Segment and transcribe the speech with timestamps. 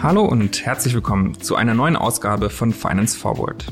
[0.00, 3.66] Hallo und herzlich willkommen zu einer neuen Ausgabe von Finance Forward.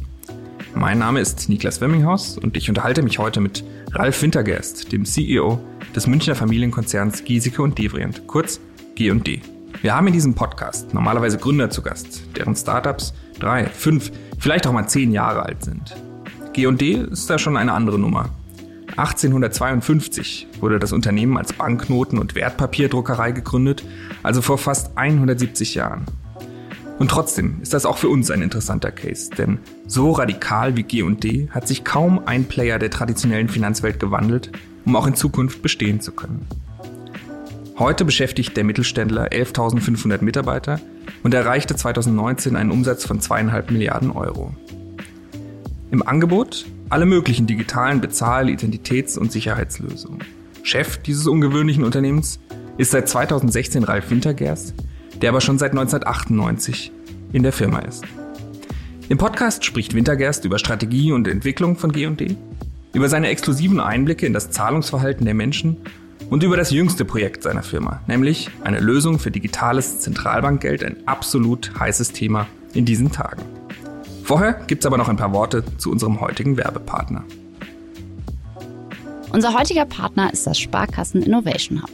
[0.74, 5.58] Mein Name ist Niklas Wemminghaus und ich unterhalte mich heute mit Ralf Wintergerst, dem CEO
[5.94, 8.60] des Münchner Familienkonzerns Giesecke und Devrient, kurz
[8.96, 9.40] G&D.
[9.82, 14.72] Wir haben in diesem Podcast normalerweise Gründer zu Gast, deren Startups drei, fünf, vielleicht auch
[14.72, 15.96] mal zehn Jahre alt sind.
[16.52, 18.30] G&D ist da schon eine andere Nummer.
[18.96, 23.84] 1852 wurde das Unternehmen als Banknoten- und Wertpapierdruckerei gegründet,
[24.22, 26.06] also vor fast 170 Jahren.
[26.98, 31.48] Und trotzdem ist das auch für uns ein interessanter Case, denn so radikal wie G&D
[31.50, 34.50] hat sich kaum ein Player der traditionellen Finanzwelt gewandelt,
[34.86, 36.46] um auch in Zukunft bestehen zu können.
[37.78, 40.80] Heute beschäftigt der Mittelständler 11.500 Mitarbeiter
[41.22, 44.54] und erreichte 2019 einen Umsatz von zweieinhalb Milliarden Euro.
[45.90, 50.20] Im Angebot alle möglichen digitalen Bezahl-, Identitäts- und Sicherheitslösungen.
[50.62, 52.40] Chef dieses ungewöhnlichen Unternehmens
[52.78, 54.74] ist seit 2016 Ralf Wintergerst,
[55.20, 56.92] der aber schon seit 1998
[57.32, 58.04] in der Firma ist.
[59.08, 62.36] Im Podcast spricht Wintergerst über Strategie und Entwicklung von G&D,
[62.92, 65.76] über seine exklusiven Einblicke in das Zahlungsverhalten der Menschen
[66.28, 71.78] und über das jüngste Projekt seiner Firma, nämlich eine Lösung für digitales Zentralbankgeld, ein absolut
[71.78, 73.55] heißes Thema in diesen Tagen.
[74.26, 77.22] Vorher gibt es aber noch ein paar Worte zu unserem heutigen Werbepartner.
[79.32, 81.90] Unser heutiger Partner ist das Sparkassen Innovation Hub.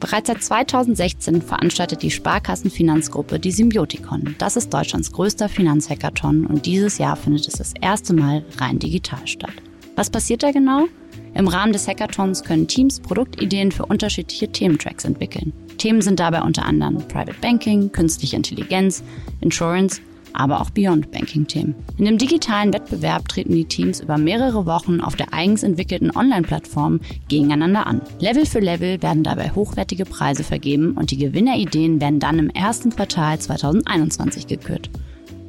[0.00, 4.34] Bereits seit 2016 veranstaltet die Sparkassenfinanzgruppe die Symbiotikon.
[4.38, 9.24] Das ist Deutschlands größter Finanzhackathon und dieses Jahr findet es das erste Mal rein digital
[9.28, 9.54] statt.
[9.94, 10.86] Was passiert da genau?
[11.34, 15.52] Im Rahmen des Hackathons können Teams Produktideen für unterschiedliche Thementracks entwickeln.
[15.78, 19.04] Themen sind dabei unter anderem Private Banking, künstliche Intelligenz,
[19.40, 20.00] Insurance
[20.38, 21.74] aber auch Beyond-Banking-Themen.
[21.98, 27.00] In dem digitalen Wettbewerb treten die Teams über mehrere Wochen auf der eigens entwickelten Online-Plattform
[27.28, 28.00] gegeneinander an.
[28.20, 32.90] Level für Level werden dabei hochwertige Preise vergeben und die Gewinnerideen werden dann im ersten
[32.90, 34.90] Quartal 2021 gekürt.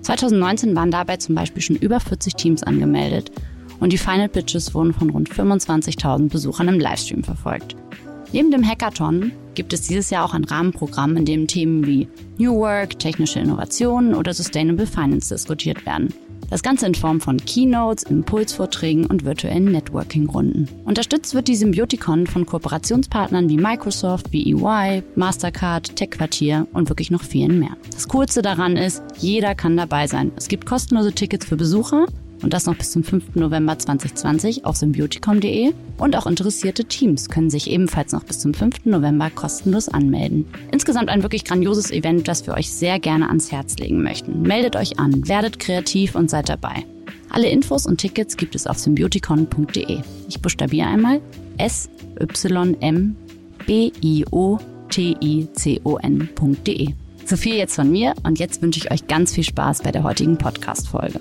[0.01, 3.31] 2019 waren dabei zum Beispiel schon über 40 Teams angemeldet
[3.79, 7.75] und die Final Pitches wurden von rund 25.000 Besuchern im Livestream verfolgt.
[8.31, 12.07] Neben dem Hackathon gibt es dieses Jahr auch ein Rahmenprogramm, in dem Themen wie
[12.37, 16.13] New Work, technische Innovationen oder Sustainable Finance diskutiert werden.
[16.51, 20.67] Das Ganze in Form von Keynotes, Impulsvorträgen und virtuellen Networking-Runden.
[20.85, 27.23] Unterstützt wird die Symbioticon von Kooperationspartnern wie Microsoft, wie EY, Mastercard, TechQuartier und wirklich noch
[27.23, 27.77] vielen mehr.
[27.91, 30.31] Das Coolste daran ist, jeder kann dabei sein.
[30.37, 32.05] Es gibt kostenlose Tickets für Besucher
[32.41, 33.35] und das noch bis zum 5.
[33.35, 35.73] November 2020 auf symbioticom.de.
[35.97, 38.85] Und auch interessierte Teams können sich ebenfalls noch bis zum 5.
[38.85, 40.45] November kostenlos anmelden.
[40.71, 44.41] Insgesamt ein wirklich grandioses Event, das wir euch sehr gerne ans Herz legen möchten.
[44.41, 46.85] Meldet euch an, werdet kreativ und seid dabei.
[47.29, 49.99] Alle Infos und Tickets gibt es auf symbioticon.de.
[50.27, 51.21] Ich buchstabiere einmal
[51.57, 51.89] S
[52.19, 53.15] Y M
[53.67, 54.57] B I O
[54.89, 56.93] T I C O N.de.
[57.25, 60.03] So viel jetzt von mir und jetzt wünsche ich euch ganz viel Spaß bei der
[60.03, 61.19] heutigen Podcast Folge.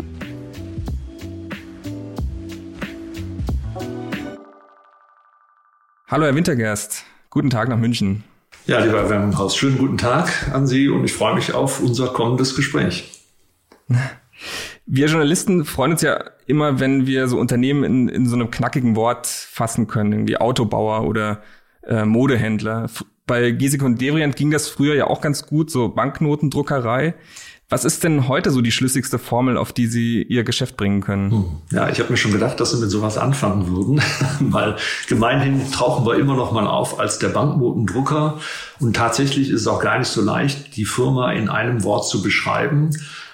[6.10, 8.24] Hallo Herr Wintergerst, guten Tag nach München.
[8.66, 12.56] Ja, lieber Wernhaus, schönen guten Tag an Sie und ich freue mich auf unser kommendes
[12.56, 13.20] Gespräch.
[14.86, 18.96] Wir Journalisten freuen uns ja immer, wenn wir so Unternehmen in, in so einem knackigen
[18.96, 21.42] Wort fassen können, wie Autobauer oder
[21.82, 22.88] äh, Modehändler.
[23.26, 27.16] Bei Giesecke und Devrient ging das früher ja auch ganz gut, so Banknotendruckerei.
[27.70, 31.30] Was ist denn heute so die schlüssigste Formel, auf die Sie Ihr Geschäft bringen können?
[31.30, 31.44] Hm.
[31.70, 34.00] Ja, ich habe mir schon gedacht, dass Sie mit sowas anfangen würden,
[34.40, 38.40] weil gemeinhin tauchen wir immer noch mal auf als der Banknotendrucker.
[38.80, 42.22] Und tatsächlich ist es auch gar nicht so leicht, die Firma in einem Wort zu
[42.22, 42.88] beschreiben.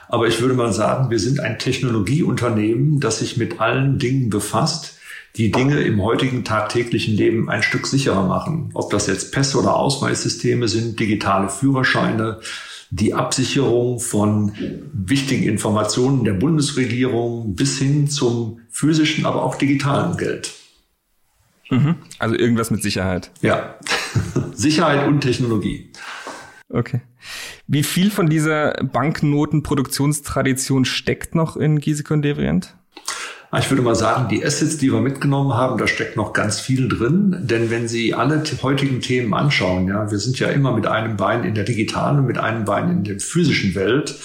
[0.08, 4.98] Aber ich würde mal sagen, wir sind ein Technologieunternehmen, das sich mit allen Dingen befasst,
[5.36, 8.70] die Dinge im heutigen tagtäglichen Leben ein Stück sicherer machen.
[8.74, 12.40] Ob das jetzt Pässe oder Ausweissysteme sind, digitale Führerscheine,
[12.94, 14.52] die Absicherung von
[14.92, 20.54] wichtigen Informationen der Bundesregierung bis hin zum physischen, aber auch digitalen Geld.
[21.70, 21.96] Mhm.
[22.20, 23.32] Also irgendwas mit Sicherheit.
[23.42, 23.74] Ja,
[24.54, 25.90] Sicherheit und Technologie.
[26.68, 27.00] Okay.
[27.66, 32.76] Wie viel von dieser Banknotenproduktionstradition steckt noch in Giesecke und Devrient?
[33.58, 36.88] Ich würde mal sagen, die Assets, die wir mitgenommen haben, da steckt noch ganz viel
[36.88, 37.36] drin.
[37.40, 41.44] Denn wenn Sie alle heutigen Themen anschauen, ja, wir sind ja immer mit einem Bein
[41.44, 44.16] in der digitalen und mit einem Bein in der physischen Welt.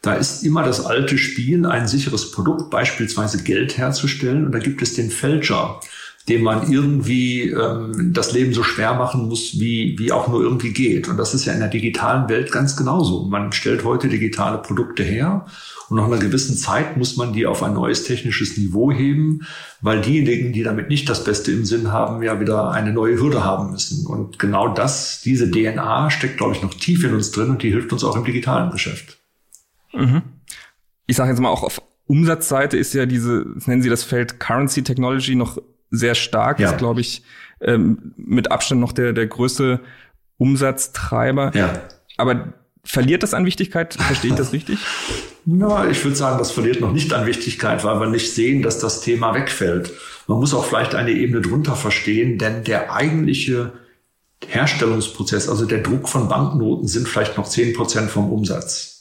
[0.00, 4.46] Da ist immer das alte Spiel, ein sicheres Produkt, beispielsweise Geld herzustellen.
[4.46, 5.80] Und da gibt es den Fälscher,
[6.28, 10.72] dem man irgendwie ähm, das Leben so schwer machen muss, wie, wie auch nur irgendwie
[10.72, 11.08] geht.
[11.08, 13.24] Und das ist ja in der digitalen Welt ganz genauso.
[13.24, 15.46] Man stellt heute digitale Produkte her
[15.88, 19.46] und nach einer gewissen Zeit muss man die auf ein neues technisches Niveau heben,
[19.80, 23.42] weil diejenigen, die damit nicht das Beste im Sinn haben, ja wieder eine neue Hürde
[23.44, 24.06] haben müssen.
[24.06, 27.70] Und genau das, diese DNA steckt, glaube ich, noch tief in uns drin und die
[27.70, 29.18] hilft uns auch im digitalen Geschäft.
[29.94, 30.22] Mhm.
[31.06, 34.82] Ich sage jetzt mal auch auf Umsatzseite ist ja diese, nennen Sie das Feld Currency
[34.82, 35.58] Technology noch
[35.90, 36.60] sehr stark.
[36.60, 36.70] Ja.
[36.70, 37.22] Ist, glaube ich,
[37.60, 39.80] ähm, mit Abstand noch der, der größte
[40.36, 41.52] Umsatztreiber.
[41.54, 41.72] Ja.
[42.16, 42.52] Aber
[42.84, 43.94] verliert das an Wichtigkeit?
[43.94, 44.78] Verstehe ich das richtig?
[45.44, 48.78] Na, ich würde sagen, das verliert noch nicht an Wichtigkeit, weil wir nicht sehen, dass
[48.78, 49.92] das Thema wegfällt.
[50.26, 53.72] Man muss auch vielleicht eine Ebene drunter verstehen, denn der eigentliche
[54.46, 58.97] Herstellungsprozess, also der Druck von Banknoten sind vielleicht noch zehn Prozent vom Umsatz.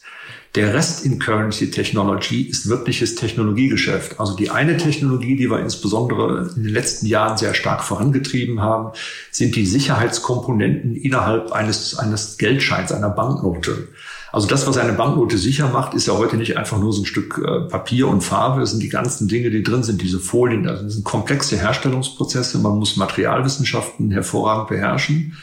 [0.58, 4.20] Der Rest in Currency Technology ist wirkliches Technologiegeschäft.
[4.20, 8.92] Also die eine Technologie, die wir insbesondere in den letzten Jahren sehr stark vorangetrieben haben,
[9.30, 13.90] sind die Sicherheitskomponenten innerhalb eines, eines Geldscheins, einer Banknote.
[14.32, 17.06] Also das, was eine Banknote sicher macht, ist ja heute nicht einfach nur so ein
[17.06, 18.64] Stück äh, Papier und Farbe.
[18.64, 20.64] Es sind die ganzen Dinge, die drin sind, diese Folien.
[20.64, 22.58] Das sind komplexe Herstellungsprozesse.
[22.58, 25.38] Man muss Materialwissenschaften hervorragend beherrschen.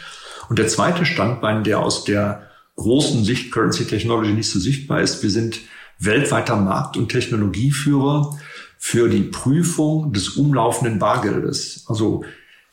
[0.49, 5.23] Und der zweite Standbein, der aus der großen Sicht Currency Technology nicht so sichtbar ist.
[5.23, 5.61] Wir sind
[5.99, 8.38] weltweiter Markt- und Technologieführer
[8.79, 11.85] für die Prüfung des umlaufenden Bargeldes.
[11.88, 12.25] Also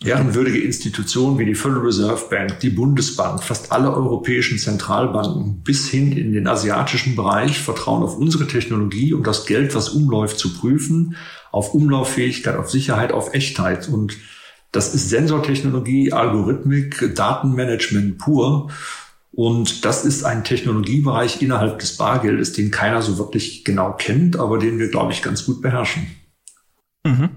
[0.03, 6.11] ehrenwürdige Institutionen wie die Federal Reserve Bank, die Bundesbank, fast alle europäischen Zentralbanken bis hin
[6.11, 11.15] in den asiatischen Bereich vertrauen auf unsere Technologie, um das Geld, was umläuft, zu prüfen,
[11.51, 13.87] auf Umlauffähigkeit, auf Sicherheit, auf Echtheit.
[13.89, 14.17] Und
[14.71, 18.71] das ist Sensortechnologie, Algorithmik, Datenmanagement pur.
[19.31, 24.57] Und das ist ein Technologiebereich innerhalb des Bargeldes, den keiner so wirklich genau kennt, aber
[24.57, 26.07] den wir, glaube ich, ganz gut beherrschen.
[27.05, 27.29] Mhm.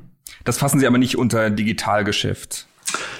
[0.44, 2.66] Das fassen Sie aber nicht unter Digitalgeschäft.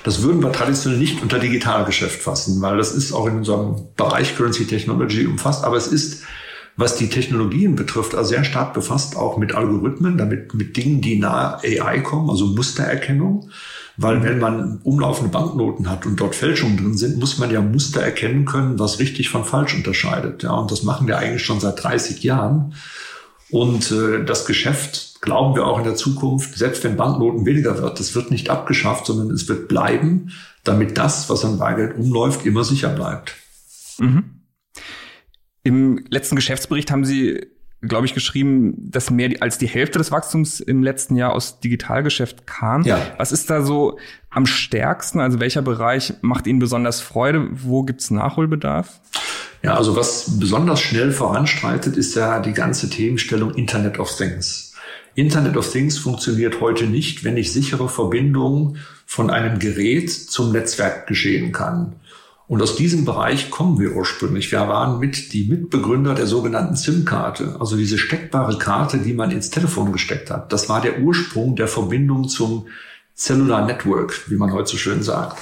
[0.03, 4.37] Das würden wir traditionell nicht unter Digitalgeschäft fassen, weil das ist auch in unserem Bereich
[4.37, 5.65] Currency Technology umfasst.
[5.65, 6.25] Aber es ist,
[6.77, 11.19] was die Technologien betrifft, also sehr stark befasst auch mit Algorithmen, damit mit Dingen, die
[11.19, 13.51] nahe AI kommen, also Mustererkennung.
[13.97, 18.03] Weil wenn man umlaufende Banknoten hat und dort Fälschungen drin sind, muss man ja Muster
[18.03, 20.43] erkennen können, was richtig von falsch unterscheidet.
[20.43, 22.75] Ja, und das machen wir eigentlich schon seit 30 Jahren.
[23.51, 28.01] Und äh, das Geschäft, glauben wir auch in der Zukunft, selbst wenn Banknoten weniger wird,
[28.01, 30.33] das wird nicht abgeschafft, sondern es wird bleiben,
[30.65, 33.37] damit das, was an Bargeld umläuft, immer sicher bleibt.
[33.99, 34.43] Mhm.
[35.63, 37.47] Im letzten Geschäftsbericht haben Sie
[37.87, 42.47] glaube ich, geschrieben, dass mehr als die Hälfte des Wachstums im letzten Jahr aus Digitalgeschäft
[42.47, 42.83] kam.
[42.83, 42.99] Ja.
[43.19, 43.99] Was ist da so
[44.31, 45.21] am stärksten?
[45.21, 47.49] Also welcher Bereich macht Ihnen besonders Freude?
[47.53, 49.01] Wo gibt's Nachholbedarf?
[49.63, 54.75] Ja, also was besonders schnell voranstreitet, ist ja die ganze Themenstellung Internet of Things.
[55.15, 61.07] Internet of Things funktioniert heute nicht, wenn ich sichere Verbindungen von einem Gerät zum Netzwerk
[61.07, 61.95] geschehen kann.
[62.55, 64.53] Und aus diesem Bereich kommen wir ursprünglich.
[64.53, 69.51] Wir waren mit die Mitbegründer der sogenannten SIM-Karte, also diese steckbare Karte, die man ins
[69.51, 70.53] Telefon gesteckt hat.
[70.53, 72.69] Das war der Ursprung der Verbindung zum
[73.17, 75.37] Cellular Network, wie man heute so schön sagt.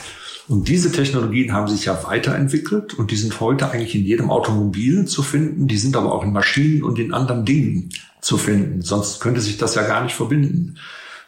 [0.48, 5.04] Und diese Technologien haben sich ja weiterentwickelt und die sind heute eigentlich in jedem Automobil
[5.04, 5.68] zu finden.
[5.68, 7.90] Die sind aber auch in Maschinen und in anderen Dingen
[8.22, 8.80] zu finden.
[8.80, 10.78] Sonst könnte sich das ja gar nicht verbinden.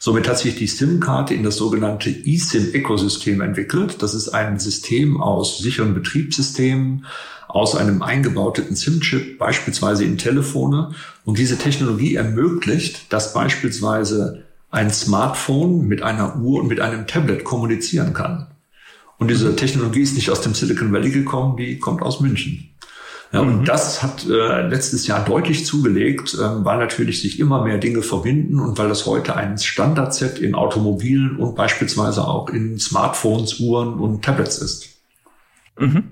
[0.04, 4.02] Somit hat sich die SIM-Karte in das sogenannte eSIM-Ökosystem entwickelt.
[4.02, 7.06] Das ist ein System aus sicheren Betriebssystemen,
[7.48, 10.90] aus einem eingebauten SIM-Chip, beispielsweise in Telefone.
[11.24, 17.42] Und diese Technologie ermöglicht, dass beispielsweise ein Smartphone mit einer Uhr und mit einem Tablet
[17.42, 18.48] kommunizieren kann.
[19.16, 22.73] Und diese Technologie ist nicht aus dem Silicon Valley gekommen, die kommt aus München.
[23.34, 23.64] Ja, und mhm.
[23.64, 28.60] das hat äh, letztes Jahr deutlich zugelegt, äh, weil natürlich sich immer mehr Dinge verbinden
[28.60, 34.24] und weil das heute ein Standardset in Automobilen und beispielsweise auch in Smartphones, Uhren und
[34.24, 34.88] Tablets ist.
[35.76, 36.04] Mhm.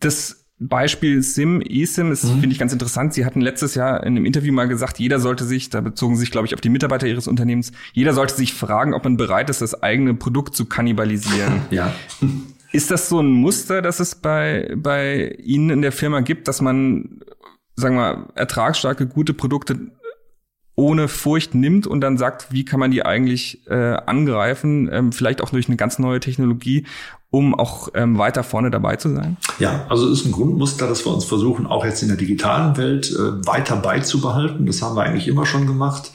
[0.00, 2.40] Das Beispiel SIM, eSIM ist, mhm.
[2.40, 3.12] finde ich ganz interessant.
[3.12, 6.30] Sie hatten letztes Jahr in einem Interview mal gesagt, jeder sollte sich, da bezogen sich,
[6.30, 9.60] glaube ich, auf die Mitarbeiter Ihres Unternehmens, jeder sollte sich fragen, ob man bereit ist,
[9.60, 11.60] das eigene Produkt zu kannibalisieren.
[11.70, 11.92] Ja.
[12.74, 16.60] Ist das so ein Muster, das es bei, bei Ihnen in der Firma gibt, dass
[16.60, 17.20] man,
[17.76, 19.92] sagen wir, ertragsstarke, gute Produkte
[20.74, 25.40] ohne Furcht nimmt und dann sagt, wie kann man die eigentlich äh, angreifen, ähm, vielleicht
[25.40, 26.84] auch durch eine ganz neue Technologie,
[27.30, 29.36] um auch ähm, weiter vorne dabei zu sein?
[29.60, 33.08] Ja, also ist ein Grundmuster, das wir uns versuchen, auch jetzt in der digitalen Welt
[33.12, 34.66] äh, weiter beizubehalten.
[34.66, 36.10] Das haben wir eigentlich immer schon gemacht.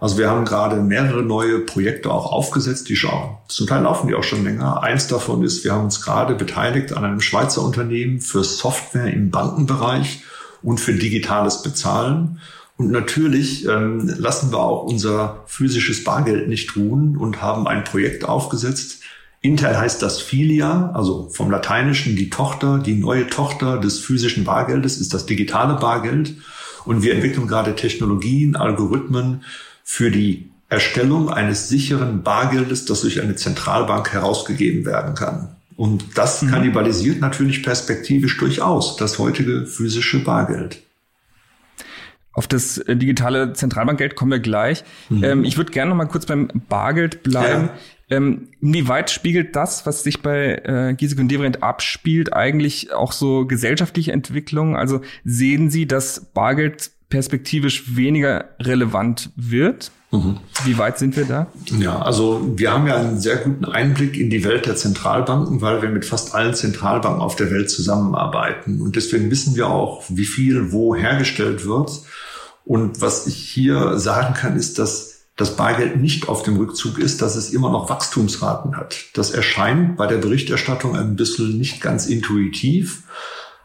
[0.00, 3.36] Also wir haben gerade mehrere neue Projekte auch aufgesetzt, die schauen.
[3.48, 4.82] Zum Teil laufen die auch schon länger.
[4.82, 9.30] Eins davon ist, wir haben uns gerade beteiligt an einem Schweizer Unternehmen für Software im
[9.30, 10.24] Bankenbereich
[10.62, 12.40] und für digitales Bezahlen.
[12.78, 18.24] Und natürlich ähm, lassen wir auch unser physisches Bargeld nicht ruhen und haben ein Projekt
[18.24, 19.02] aufgesetzt.
[19.42, 24.96] Intern heißt das Filia, also vom Lateinischen die Tochter, die neue Tochter des physischen Bargeldes
[24.96, 26.36] ist das digitale Bargeld.
[26.86, 29.42] Und wir entwickeln gerade Technologien, Algorithmen
[29.84, 35.56] für die Erstellung eines sicheren Bargeldes, das durch eine Zentralbank herausgegeben werden kann.
[35.76, 36.50] Und das mhm.
[36.50, 40.82] kannibalisiert natürlich perspektivisch durchaus das heutige physische Bargeld.
[42.32, 44.84] Auf das digitale Zentralbankgeld kommen wir gleich.
[45.08, 45.24] Mhm.
[45.24, 47.70] Ähm, ich würde gerne noch mal kurz beim Bargeld bleiben.
[48.08, 48.16] Ja.
[48.16, 53.46] Ähm, inwieweit spiegelt das, was sich bei äh, Giesecke und Devrient abspielt, eigentlich auch so
[53.46, 54.76] gesellschaftliche Entwicklungen?
[54.76, 59.90] Also sehen Sie, dass Bargeld perspektivisch weniger relevant wird?
[60.12, 60.38] Mhm.
[60.64, 61.46] Wie weit sind wir da?
[61.78, 65.82] Ja, also wir haben ja einen sehr guten Einblick in die Welt der Zentralbanken, weil
[65.82, 68.80] wir mit fast allen Zentralbanken auf der Welt zusammenarbeiten.
[68.80, 71.90] Und deswegen wissen wir auch, wie viel wo hergestellt wird.
[72.64, 77.22] Und was ich hier sagen kann, ist, dass das Bargeld nicht auf dem Rückzug ist,
[77.22, 79.06] dass es immer noch Wachstumsraten hat.
[79.14, 83.04] Das erscheint bei der Berichterstattung ein bisschen nicht ganz intuitiv.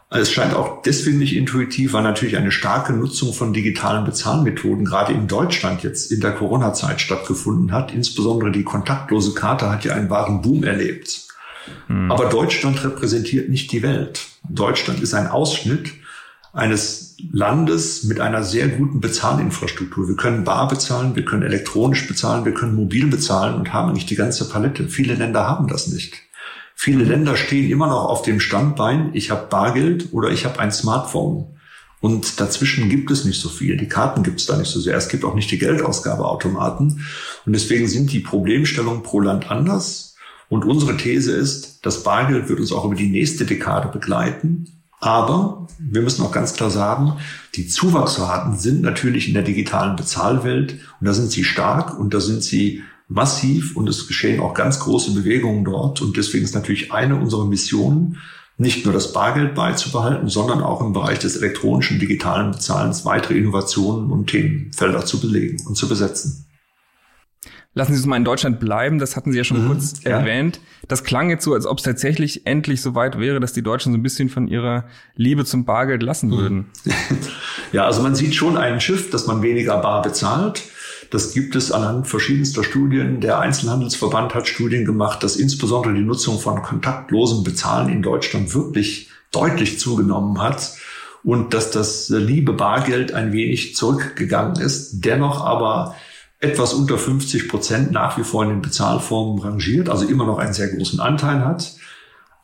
[0.08, 5.12] Es scheint auch deswegen nicht intuitiv, weil natürlich eine starke Nutzung von digitalen Bezahlmethoden gerade
[5.12, 7.92] in Deutschland jetzt in der Corona-Zeit stattgefunden hat.
[7.92, 11.26] Insbesondere die kontaktlose Karte hat ja einen wahren Boom erlebt.
[11.88, 12.12] Hm.
[12.12, 14.20] Aber Deutschland repräsentiert nicht die Welt.
[14.48, 15.92] Deutschland ist ein Ausschnitt
[16.52, 20.08] eines Landes mit einer sehr guten Bezahlinfrastruktur.
[20.08, 24.08] Wir können bar bezahlen, wir können elektronisch bezahlen, wir können mobil bezahlen und haben nicht
[24.08, 24.88] die ganze Palette.
[24.88, 26.14] Viele Länder haben das nicht.
[26.78, 30.70] Viele Länder stehen immer noch auf dem Standbein, ich habe Bargeld oder ich habe ein
[30.70, 31.56] Smartphone.
[32.00, 33.78] Und dazwischen gibt es nicht so viel.
[33.78, 34.94] Die Karten gibt es da nicht so sehr.
[34.94, 37.00] Es gibt auch nicht die Geldausgabeautomaten.
[37.46, 40.16] Und deswegen sind die Problemstellungen pro Land anders.
[40.50, 44.68] Und unsere These ist, das Bargeld wird uns auch über die nächste Dekade begleiten.
[45.00, 47.14] Aber wir müssen auch ganz klar sagen,
[47.54, 52.20] die Zuwachsraten sind natürlich in der digitalen Bezahlwelt und da sind sie stark und da
[52.20, 56.02] sind sie massiv und es geschehen auch ganz große Bewegungen dort.
[56.02, 58.18] Und deswegen ist natürlich eine unserer Missionen,
[58.58, 64.10] nicht nur das Bargeld beizubehalten, sondern auch im Bereich des elektronischen digitalen Bezahlens weitere Innovationen
[64.10, 66.46] und Themenfelder zu belegen und zu besetzen.
[67.74, 70.12] Lassen Sie uns mal in Deutschland bleiben, das hatten Sie ja schon mhm, kurz ja.
[70.12, 70.60] erwähnt.
[70.88, 73.92] Das klang jetzt so, als ob es tatsächlich endlich so weit wäre, dass die Deutschen
[73.92, 76.36] so ein bisschen von ihrer Liebe zum Bargeld lassen mhm.
[76.38, 76.66] würden.
[77.72, 80.62] Ja, also man sieht schon einen Schiff, dass man weniger bar bezahlt.
[81.16, 83.22] Das gibt es anhand verschiedenster Studien.
[83.22, 89.08] Der Einzelhandelsverband hat Studien gemacht, dass insbesondere die Nutzung von kontaktlosem Bezahlen in Deutschland wirklich
[89.32, 90.74] deutlich zugenommen hat
[91.24, 95.06] und dass das liebe Bargeld ein wenig zurückgegangen ist.
[95.06, 95.94] Dennoch aber
[96.38, 100.52] etwas unter 50 Prozent nach wie vor in den Bezahlformen rangiert, also immer noch einen
[100.52, 101.76] sehr großen Anteil hat.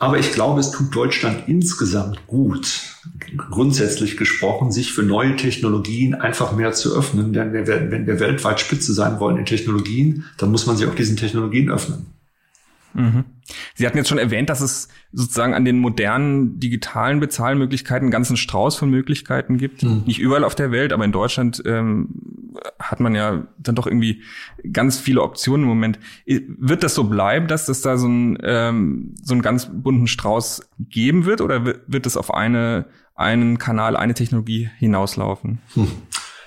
[0.03, 2.97] Aber ich glaube, es tut Deutschland insgesamt gut,
[3.37, 7.33] grundsätzlich gesprochen, sich für neue Technologien einfach mehr zu öffnen.
[7.33, 11.17] Denn wenn wir weltweit Spitze sein wollen in Technologien, dann muss man sich auch diesen
[11.17, 12.07] Technologien öffnen.
[12.95, 13.23] Mhm.
[13.75, 18.37] Sie hatten jetzt schon erwähnt, dass es sozusagen an den modernen digitalen Bezahlmöglichkeiten einen ganzen
[18.37, 19.83] Strauß von Möglichkeiten gibt.
[19.83, 20.05] Mhm.
[20.07, 22.09] Nicht überall auf der Welt, aber in Deutschland ähm,
[22.79, 24.23] hat man ja dann doch irgendwie
[24.73, 25.99] ganz viele Optionen im Moment.
[26.27, 30.69] Wird das so bleiben, dass es da so, ein, ähm, so einen ganz bunten Strauß
[30.79, 35.61] geben wird oder wird es auf eine, einen Kanal, eine Technologie hinauslaufen?
[35.75, 35.89] Hm.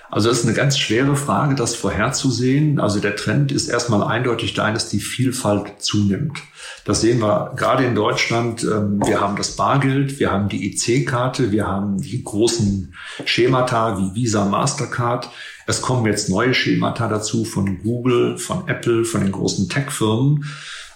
[0.09, 2.79] Also das ist eine ganz schwere Frage, das vorherzusehen.
[2.79, 6.39] Also der Trend ist erstmal eindeutig da, dass die Vielfalt zunimmt.
[6.85, 8.63] Das sehen wir gerade in Deutschland.
[8.63, 12.93] Ähm, wir haben das Bargeld, wir haben die EC-Karte, wir haben die großen
[13.25, 15.29] Schemata wie Visa, Mastercard.
[15.67, 20.45] Es kommen jetzt neue Schemata dazu von Google, von Apple, von den großen Tech-Firmen.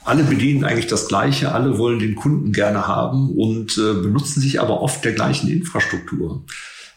[0.06, 4.62] Alle bedienen eigentlich das Gleiche, alle wollen den Kunden gerne haben und äh, benutzen sich
[4.62, 6.44] aber oft der gleichen Infrastruktur.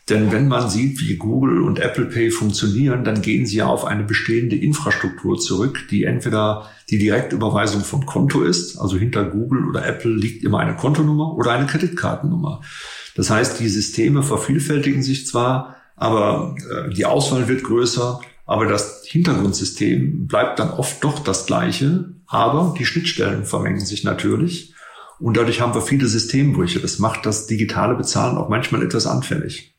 [0.09, 3.85] Denn wenn man sieht, wie Google und Apple Pay funktionieren, dann gehen sie ja auf
[3.85, 9.87] eine bestehende Infrastruktur zurück, die entweder die Direktüberweisung vom Konto ist, also hinter Google oder
[9.87, 12.63] Apple liegt immer eine Kontonummer oder eine Kreditkartennummer.
[13.15, 19.05] Das heißt, die Systeme vervielfältigen sich zwar, aber äh, die Auswahl wird größer, aber das
[19.07, 24.75] Hintergrundsystem bleibt dann oft doch das gleiche, aber die Schnittstellen vermengen sich natürlich
[25.21, 26.81] und dadurch haben wir viele Systembrüche.
[26.81, 29.72] Das macht das digitale Bezahlen auch manchmal etwas anfällig.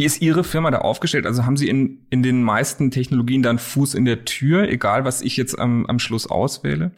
[0.00, 1.26] Wie ist Ihre Firma da aufgestellt?
[1.26, 5.20] Also haben Sie in, in den meisten Technologien dann Fuß in der Tür, egal was
[5.20, 6.92] ich jetzt am, am Schluss auswähle?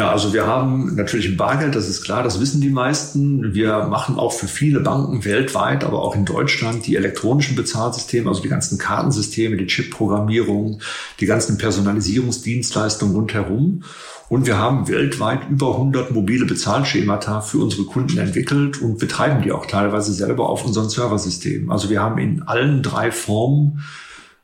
[0.00, 3.52] Ja, also wir haben natürlich Bargeld, das ist klar, das wissen die meisten.
[3.52, 8.40] Wir machen auch für viele Banken weltweit, aber auch in Deutschland die elektronischen Bezahlsysteme, also
[8.40, 10.80] die ganzen Kartensysteme, die Chip-Programmierung,
[11.20, 13.82] die ganzen Personalisierungsdienstleistungen rundherum.
[14.30, 19.52] Und wir haben weltweit über 100 mobile Bezahlschemata für unsere Kunden entwickelt und betreiben die
[19.52, 21.70] auch teilweise selber auf unseren Serversystemen.
[21.70, 23.82] Also wir haben in allen drei Formen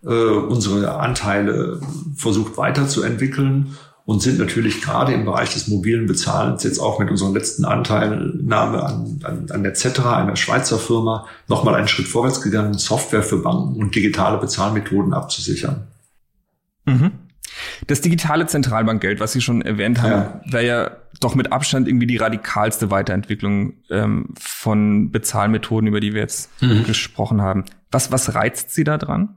[0.04, 1.80] äh, unsere Anteile
[2.14, 3.74] versucht weiterzuentwickeln
[4.06, 8.82] und sind natürlich gerade im Bereich des mobilen Bezahlens jetzt auch mit unserer letzten Anteilnahme
[8.82, 13.42] an, an, an der Cetra, einer Schweizer Firma, nochmal einen Schritt vorwärts gegangen, Software für
[13.42, 15.88] Banken und digitale Bezahlmethoden abzusichern.
[16.84, 17.10] Mhm.
[17.88, 20.40] Das digitale Zentralbankgeld, was Sie schon erwähnt haben, ja.
[20.52, 26.20] wäre ja doch mit Abstand irgendwie die radikalste Weiterentwicklung ähm, von Bezahlmethoden, über die wir
[26.20, 26.84] jetzt mhm.
[26.84, 27.64] gesprochen haben.
[27.90, 29.36] Was, was reizt Sie da dran?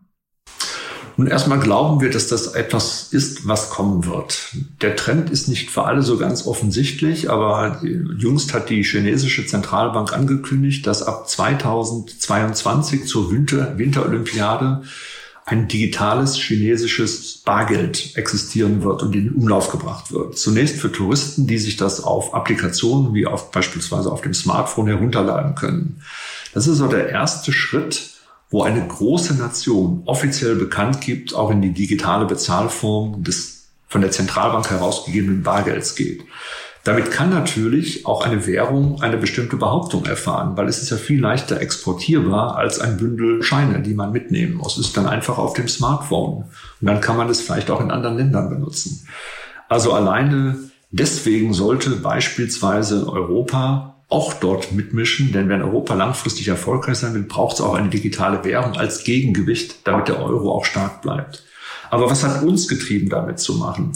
[1.20, 4.56] Nun erstmal glauben wir, dass das etwas ist, was kommen wird.
[4.80, 10.14] Der Trend ist nicht für alle so ganz offensichtlich, aber jüngst hat die chinesische Zentralbank
[10.14, 14.84] angekündigt, dass ab 2022 zur Winter Winterolympiade
[15.44, 20.38] ein digitales chinesisches Bargeld existieren wird und in Umlauf gebracht wird.
[20.38, 25.56] Zunächst für Touristen, die sich das auf Applikationen wie auf beispielsweise auf dem Smartphone herunterladen
[25.56, 26.02] können.
[26.54, 28.19] Das ist so der erste Schritt,
[28.50, 34.12] wo eine große Nation offiziell bekannt gibt, auch in die digitale Bezahlform des von der
[34.12, 36.24] Zentralbank herausgegebenen Bargelds geht.
[36.84, 41.20] Damit kann natürlich auch eine Währung eine bestimmte Behauptung erfahren, weil es ist ja viel
[41.20, 44.77] leichter exportierbar als ein Bündel Scheine, die man mitnehmen muss.
[44.77, 46.46] Es ist dann einfach auf dem Smartphone.
[46.79, 49.08] Und dann kann man es vielleicht auch in anderen Ländern benutzen.
[49.68, 50.58] Also alleine
[50.89, 57.56] deswegen sollte beispielsweise Europa auch dort mitmischen, denn wenn Europa langfristig erfolgreich sein will, braucht
[57.56, 61.44] es auch eine digitale Währung als Gegengewicht, damit der Euro auch stark bleibt.
[61.92, 63.92] Aber was hat uns getrieben, damit zu machen?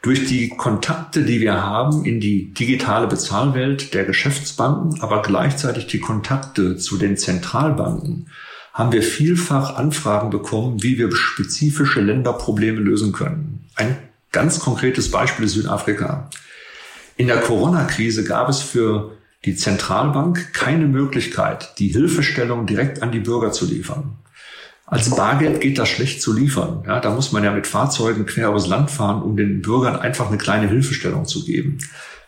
[0.00, 6.00] Durch die Kontakte, die wir haben in die digitale Bezahlwelt der Geschäftsbanken, aber gleichzeitig die
[6.00, 8.28] Kontakte zu den Zentralbanken,
[8.72, 13.68] haben wir vielfach Anfragen bekommen, wie wir spezifische Länderprobleme lösen können.
[13.76, 13.96] Ein
[14.32, 16.30] ganz konkretes Beispiel ist Südafrika.
[17.16, 19.12] In der Corona-Krise gab es für
[19.44, 24.18] die Zentralbank keine Möglichkeit, die Hilfestellung direkt an die Bürger zu liefern.
[24.86, 26.84] Als Bargeld geht das schlecht zu liefern.
[26.86, 30.28] Ja, da muss man ja mit Fahrzeugen quer übers Land fahren, um den Bürgern einfach
[30.28, 31.78] eine kleine Hilfestellung zu geben.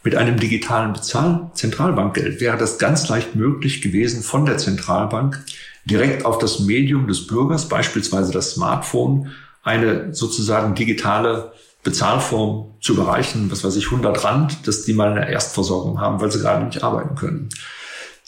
[0.02, 5.44] Mit einem digitalen Bezahl-Zentralbankgeld wäre das ganz leicht möglich gewesen, von der Zentralbank
[5.84, 11.52] direkt auf das Medium des Bürgers, beispielsweise das Smartphone, eine sozusagen digitale
[11.84, 16.32] Bezahlform zu überreichen, was weiß ich, 100 Rand, dass die mal eine Erstversorgung haben, weil
[16.32, 17.50] sie gerade nicht arbeiten können.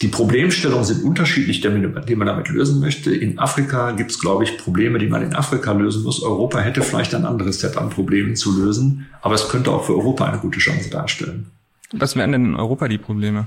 [0.03, 3.15] Die Problemstellungen sind unterschiedlich, die man damit lösen möchte.
[3.15, 6.23] In Afrika gibt es, glaube ich, Probleme, die man in Afrika lösen muss.
[6.23, 9.95] Europa hätte vielleicht ein anderes Set an Problemen zu lösen, aber es könnte auch für
[9.95, 11.51] Europa eine gute Chance darstellen.
[11.93, 13.47] Was wären denn in Europa die Probleme?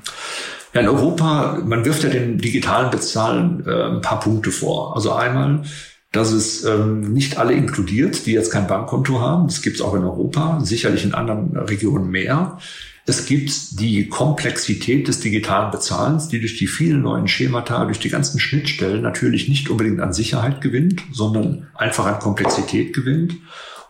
[0.74, 4.95] Ja, in Europa, man wirft ja den digitalen Bezahlen äh, ein paar Punkte vor.
[4.95, 5.63] Also einmal,
[6.12, 9.48] dass es ähm, nicht alle inkludiert, die jetzt kein Bankkonto haben.
[9.48, 12.58] Das gibt es auch in Europa, sicherlich in anderen Regionen mehr.
[13.06, 18.10] Es gibt die Komplexität des digitalen Bezahlens, die durch die vielen neuen Schemata, durch die
[18.10, 23.36] ganzen Schnittstellen natürlich nicht unbedingt an Sicherheit gewinnt, sondern einfach an Komplexität gewinnt.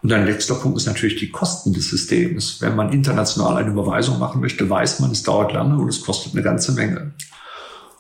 [0.02, 2.62] Und ein letzter Punkt ist natürlich die Kosten des Systems.
[2.62, 6.34] Wenn man international eine Überweisung machen möchte, weiß man, es dauert lange und es kostet
[6.34, 7.12] eine ganze Menge.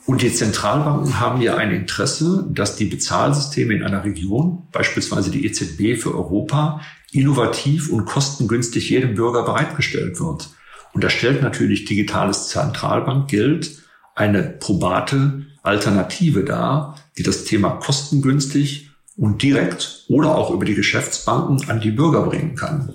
[0.09, 5.45] Und die Zentralbanken haben ja ein Interesse, dass die Bezahlsysteme in einer Region, beispielsweise die
[5.45, 10.49] EZB für Europa, innovativ und kostengünstig jedem Bürger bereitgestellt wird.
[10.93, 13.83] Und da stellt natürlich digitales Zentralbankgeld
[14.15, 21.69] eine probate Alternative dar, die das Thema kostengünstig und direkt oder auch über die Geschäftsbanken
[21.69, 22.91] an die Bürger bringen kann.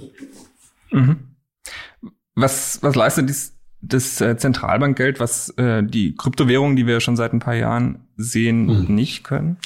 [0.91, 1.37] Mhm.
[2.35, 3.54] Was, was leistet dies,
[3.89, 8.67] das äh, Zentralbankgeld, was äh, die Kryptowährungen, die wir schon seit ein paar Jahren sehen,
[8.67, 8.95] mhm.
[8.95, 9.57] nicht können?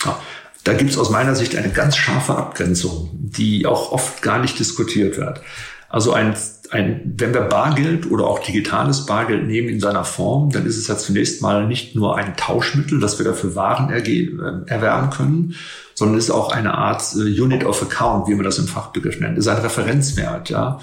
[0.64, 4.58] Da gibt es aus meiner Sicht eine ganz scharfe Abgrenzung, die auch oft gar nicht
[4.58, 5.40] diskutiert wird.
[5.88, 6.34] Also ein,
[6.70, 10.86] ein, wenn wir Bargeld oder auch digitales Bargeld nehmen in seiner Form, dann ist es
[10.86, 14.28] ja zunächst mal nicht nur ein Tauschmittel, das wir dafür Waren äh,
[14.66, 15.54] erwerben können,
[15.94, 19.18] sondern es ist auch eine Art äh, Unit of Account, wie man das im Fachbegriff
[19.20, 19.38] nennt.
[19.38, 20.80] Es ist ein Referenzwert, ja.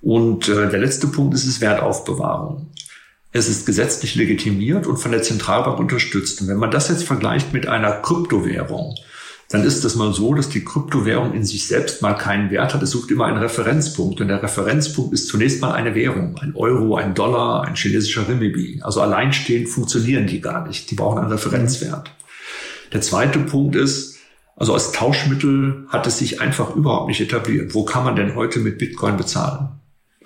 [0.00, 2.70] Und äh, der letzte Punkt ist es Wertaufbewahrung.
[3.32, 6.40] Es ist gesetzlich legitimiert und von der Zentralbank unterstützt.
[6.40, 8.94] Und wenn man das jetzt vergleicht mit einer Kryptowährung,
[9.50, 12.82] dann ist es mal so, dass die Kryptowährung in sich selbst mal keinen Wert hat.
[12.82, 14.20] Es sucht immer einen Referenzpunkt.
[14.20, 16.36] Und der Referenzpunkt ist zunächst mal eine Währung.
[16.38, 18.80] Ein Euro, ein Dollar, ein chinesischer Renminbi.
[18.82, 20.90] Also alleinstehend funktionieren die gar nicht.
[20.90, 22.10] Die brauchen einen Referenzwert.
[22.92, 24.18] Der zweite Punkt ist,
[24.56, 27.74] also als Tauschmittel hat es sich einfach überhaupt nicht etabliert.
[27.74, 29.77] Wo kann man denn heute mit Bitcoin bezahlen?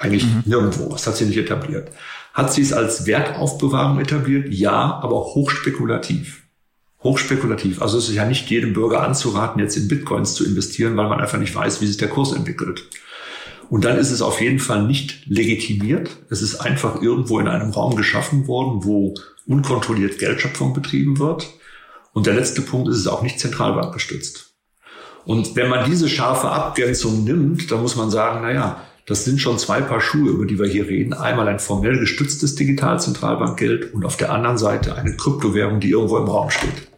[0.02, 0.42] Eigentlich mhm.
[0.46, 0.88] nirgendwo.
[0.88, 1.92] Das hat sie nicht etabliert.
[2.34, 4.52] Hat sie es als Wertaufbewahrung etabliert?
[4.52, 6.42] Ja, aber hochspekulativ.
[7.04, 7.80] Hochspekulativ.
[7.80, 11.20] Also es ist ja nicht jedem Bürger anzuraten, jetzt in Bitcoins zu investieren, weil man
[11.20, 12.84] einfach nicht weiß, wie sich der Kurs entwickelt.
[13.70, 16.10] Und dann ist es auf jeden Fall nicht legitimiert.
[16.30, 19.14] Es ist einfach irgendwo in einem Raum geschaffen worden, wo
[19.46, 21.48] unkontrolliert Geldschöpfung betrieben wird.
[22.12, 24.52] Und der letzte Punkt ist es auch nicht zentralbankgestützt.
[25.24, 29.40] Und wenn man diese scharfe Abgrenzung nimmt, dann muss man sagen, na ja, das sind
[29.40, 31.12] schon zwei Paar Schuhe, über die wir hier reden.
[31.12, 36.28] Einmal ein formell gestütztes Digitalzentralbankgeld und auf der anderen Seite eine Kryptowährung, die irgendwo im
[36.28, 36.88] Raum steht.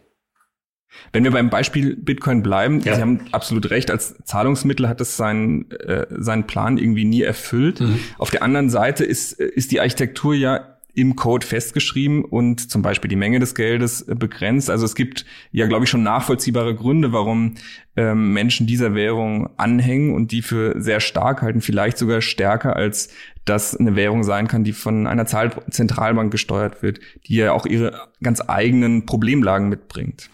[1.11, 2.95] Wenn wir beim Beispiel Bitcoin bleiben, ja.
[2.95, 7.79] Sie haben absolut recht, als Zahlungsmittel hat es seinen, äh, seinen Plan irgendwie nie erfüllt.
[7.79, 7.99] Mhm.
[8.17, 13.09] Auf der anderen Seite ist, ist die Architektur ja im Code festgeschrieben und zum Beispiel
[13.09, 14.69] die Menge des Geldes äh, begrenzt.
[14.69, 17.55] Also es gibt ja, glaube ich, schon nachvollziehbare Gründe, warum
[17.95, 23.09] ähm, Menschen dieser Währung anhängen und die für sehr stark halten, vielleicht sogar stärker als
[23.43, 28.07] das eine Währung sein kann, die von einer Zentralbank gesteuert wird, die ja auch ihre
[28.23, 30.29] ganz eigenen Problemlagen mitbringt.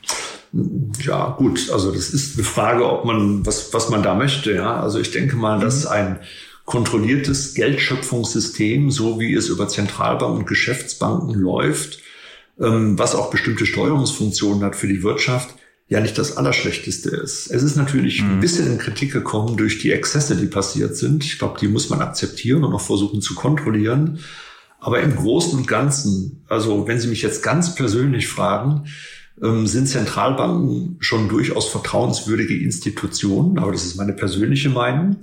[1.00, 4.80] Ja, gut, also das ist eine Frage, ob man, was, was man da möchte, ja.
[4.80, 5.92] Also ich denke mal, dass mhm.
[5.92, 6.20] ein
[6.72, 12.00] kontrolliertes Geldschöpfungssystem, so wie es über Zentralbanken und Geschäftsbanken läuft,
[12.62, 15.54] ähm, was auch bestimmte Steuerungsfunktionen hat für die Wirtschaft,
[15.90, 17.52] ja nicht das Allerschlechteste ist.
[17.52, 18.32] Es ist natürlich mhm.
[18.32, 21.26] ein bisschen in Kritik gekommen durch die Exzesse, die passiert sind.
[21.26, 24.20] Ich glaube, die muss man akzeptieren und auch versuchen zu kontrollieren.
[24.80, 28.86] Aber im Großen und Ganzen, also wenn Sie mich jetzt ganz persönlich fragen,
[29.44, 35.18] ähm, sind Zentralbanken schon durchaus vertrauenswürdige Institutionen, aber das ist meine persönliche Meinung.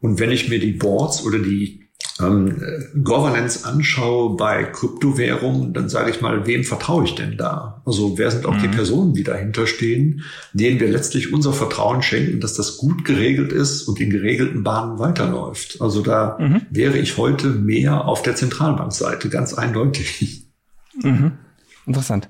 [0.00, 1.86] Und wenn ich mir die Boards oder die
[2.20, 2.62] ähm,
[3.02, 7.82] Governance anschaue bei Kryptowährungen, dann sage ich mal, wem vertraue ich denn da?
[7.84, 8.62] Also wer sind auch mhm.
[8.62, 13.52] die Personen, die dahinter stehen, denen wir letztlich unser Vertrauen schenken, dass das gut geregelt
[13.52, 15.80] ist und in geregelten Bahnen weiterläuft?
[15.80, 16.62] Also da mhm.
[16.70, 20.46] wäre ich heute mehr auf der Zentralbankseite, ganz eindeutig.
[21.02, 21.32] Mhm.
[21.86, 22.28] Interessant.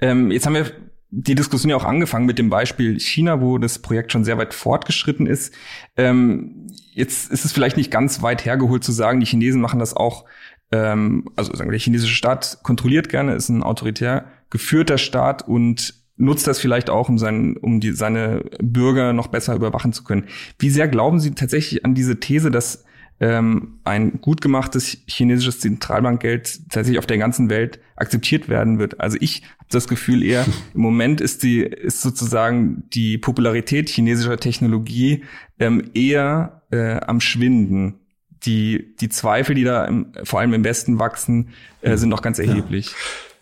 [0.00, 0.70] Ähm, jetzt haben wir
[1.16, 4.52] die Diskussion ja auch angefangen mit dem Beispiel China, wo das Projekt schon sehr weit
[4.52, 5.54] fortgeschritten ist.
[5.96, 9.94] Ähm, jetzt ist es vielleicht nicht ganz weit hergeholt zu sagen, die Chinesen machen das
[9.94, 10.24] auch,
[10.72, 15.94] ähm, also sagen wir, der chinesische Staat kontrolliert gerne, ist ein autoritär geführter Staat und
[16.16, 20.26] nutzt das vielleicht auch, um, seinen, um die, seine Bürger noch besser überwachen zu können.
[20.58, 22.84] Wie sehr glauben Sie tatsächlich an diese These, dass
[23.20, 29.00] ähm, ein gut gemachtes chinesisches Zentralbankgeld tatsächlich auf der ganzen Welt akzeptiert werden wird.
[29.00, 34.38] Also ich habe das Gefühl eher, im Moment ist die, ist sozusagen die Popularität chinesischer
[34.38, 35.24] Technologie
[35.58, 38.00] ähm, eher äh, am Schwinden.
[38.44, 41.50] Die, die Zweifel, die da im, vor allem im Westen wachsen,
[41.80, 42.88] äh, sind noch ganz erheblich.
[42.88, 42.94] Ja.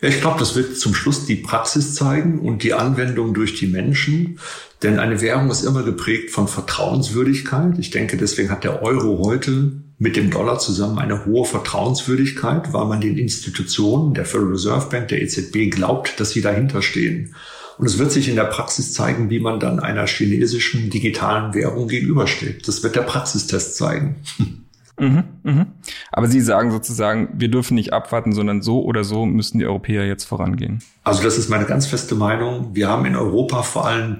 [0.05, 4.37] Ich glaube, das wird zum Schluss die Praxis zeigen und die Anwendung durch die Menschen.
[4.81, 7.79] Denn eine Währung ist immer geprägt von Vertrauenswürdigkeit.
[7.79, 12.85] Ich denke, deswegen hat der Euro heute mit dem Dollar zusammen eine hohe Vertrauenswürdigkeit, weil
[12.85, 17.33] man den Institutionen, der Federal Reserve Bank, der EZB, glaubt, dass sie dahinter stehen.
[17.77, 21.87] Und es wird sich in der Praxis zeigen, wie man dann einer chinesischen digitalen Währung
[21.87, 22.67] gegenübersteht.
[22.67, 24.17] Das wird der Praxistest zeigen.
[24.99, 25.65] Mhm, mhm.
[26.11, 30.05] Aber Sie sagen sozusagen, wir dürfen nicht abwarten, sondern so oder so müssen die Europäer
[30.05, 30.83] jetzt vorangehen.
[31.03, 32.75] Also das ist meine ganz feste Meinung.
[32.75, 34.19] Wir haben in Europa vor allem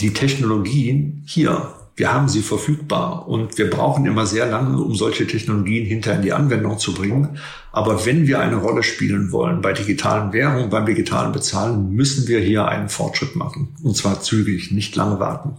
[0.00, 1.74] die Technologien hier.
[1.96, 6.22] Wir haben sie verfügbar und wir brauchen immer sehr lange, um solche Technologien hinter in
[6.22, 7.38] die Anwendung zu bringen.
[7.72, 12.40] Aber wenn wir eine Rolle spielen wollen bei digitalen Währungen, beim digitalen Bezahlen, müssen wir
[12.40, 13.74] hier einen Fortschritt machen.
[13.82, 15.56] Und zwar zügig, nicht lange warten.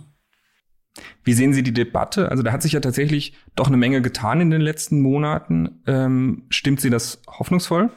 [1.28, 2.32] Wie sehen Sie die Debatte?
[2.32, 5.82] Also da hat sich ja tatsächlich doch eine Menge getan in den letzten Monaten.
[5.86, 7.90] Ähm, stimmt Sie das hoffnungsvoll?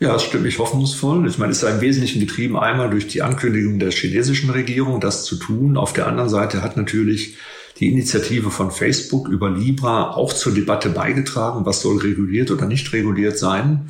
[0.00, 1.24] Ja, das stimmt mich hoffnungsvoll.
[1.28, 5.24] Ich meine, es ist im Wesentlichen getrieben einmal durch die Ankündigung der chinesischen Regierung, das
[5.24, 5.76] zu tun.
[5.76, 7.36] Auf der anderen Seite hat natürlich
[7.78, 12.92] die Initiative von Facebook über Libra auch zur Debatte beigetragen, was soll reguliert oder nicht
[12.92, 13.88] reguliert sein.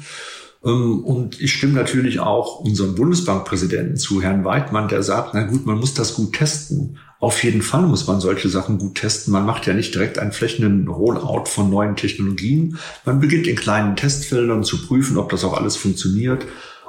[0.62, 5.64] Ähm, und ich stimme natürlich auch unserem Bundesbankpräsidenten zu, Herrn Weidmann, der sagt, na gut,
[5.64, 6.98] man muss das gut testen.
[7.20, 9.32] Auf jeden Fall muss man solche Sachen gut testen.
[9.32, 12.78] Man macht ja nicht direkt einen flächenden Rollout von neuen Technologien.
[13.04, 16.44] Man beginnt in kleinen Testfeldern zu prüfen, ob das auch alles funktioniert,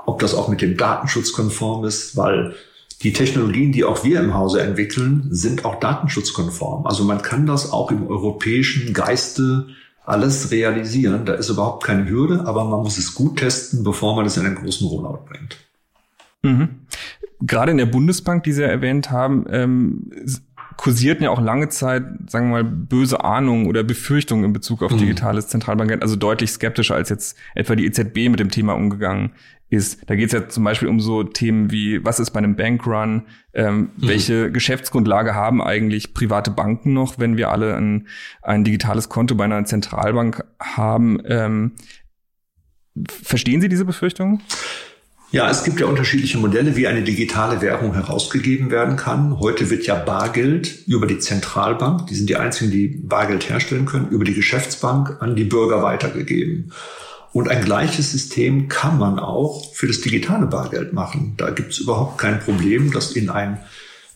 [0.05, 2.55] ob das auch mit dem Datenschutz konform ist, weil
[3.01, 6.85] die Technologien, die auch wir im Hause entwickeln, sind auch datenschutzkonform.
[6.85, 9.67] Also man kann das auch im europäischen Geiste
[10.05, 11.25] alles realisieren.
[11.25, 14.45] Da ist überhaupt keine Hürde, aber man muss es gut testen, bevor man es in
[14.45, 15.57] einen großen Rollout bringt.
[16.41, 16.69] Mhm
[17.45, 20.11] gerade in der Bundesbank, die Sie ja erwähnt haben, ähm,
[20.77, 24.91] kursierten ja auch lange Zeit, sagen wir mal, böse Ahnungen oder Befürchtungen in Bezug auf
[24.91, 24.97] mhm.
[24.97, 29.31] digitales Zentralbankgeld, also deutlich skeptischer als jetzt etwa die EZB mit dem Thema umgegangen
[29.69, 30.01] ist.
[30.07, 33.23] Da geht es ja zum Beispiel um so Themen wie, was ist bei einem Bankrun,
[33.53, 33.89] ähm, mhm.
[33.97, 38.07] welche Geschäftsgrundlage haben eigentlich private Banken noch, wenn wir alle ein,
[38.41, 41.19] ein digitales Konto bei einer Zentralbank haben.
[41.25, 41.71] Ähm,
[43.09, 44.41] verstehen Sie diese Befürchtungen?
[45.35, 49.37] Ja, es gibt ja unterschiedliche Modelle, wie eine digitale Währung herausgegeben werden kann.
[49.37, 54.07] Heute wird ja Bargeld über die Zentralbank, die sind die einzigen, die Bargeld herstellen können,
[54.07, 56.71] über die Geschäftsbank an die Bürger weitergegeben.
[57.33, 61.33] Und ein gleiches System kann man auch für das digitale Bargeld machen.
[61.35, 63.59] Da gibt es überhaupt kein Problem, das in ein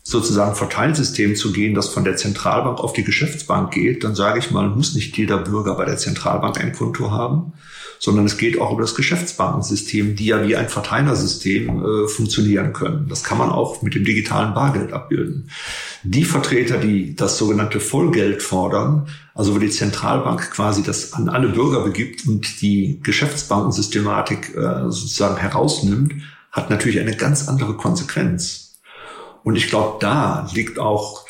[0.04, 4.06] sozusagen Verteilsystem zu gehen, das von der Zentralbank auf die Geschäftsbank geht.
[4.06, 7.52] Dann sage ich mal, muss nicht jeder Bürger bei der Zentralbank ein Konto haben,
[8.00, 13.08] sondern es geht auch über das Geschäftsbankensystem, die ja wie ein Verteilersystem äh, funktionieren können.
[13.10, 15.50] Das kann man auch mit dem digitalen Bargeld abbilden.
[16.04, 21.50] Die Vertreter, die das sogenannte Vollgeld fordern, also wo die Zentralbank quasi das an alle
[21.50, 26.14] Bürger begibt und die Geschäftsbankensystematik äh, sozusagen herausnimmt,
[26.52, 28.80] hat natürlich eine ganz andere Konsequenz.
[29.44, 31.29] Und ich glaube, da liegt auch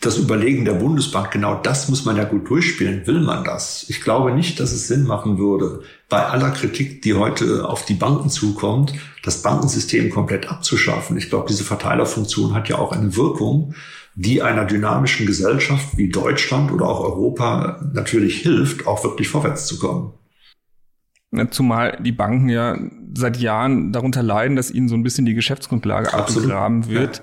[0.00, 3.06] das Überlegen der Bundesbank, genau das muss man ja gut durchspielen.
[3.06, 3.84] Will man das?
[3.88, 7.94] Ich glaube nicht, dass es Sinn machen würde, bei aller Kritik, die heute auf die
[7.94, 11.16] Banken zukommt, das Bankensystem komplett abzuschaffen.
[11.16, 13.74] Ich glaube, diese Verteilerfunktion hat ja auch eine Wirkung,
[14.14, 19.78] die einer dynamischen Gesellschaft wie Deutschland oder auch Europa natürlich hilft, auch wirklich vorwärts zu
[19.78, 20.12] kommen.
[21.50, 22.76] Zumal die Banken ja
[23.14, 27.22] seit Jahren darunter leiden, dass ihnen so ein bisschen die Geschäftsgrundlage abgegraben wird.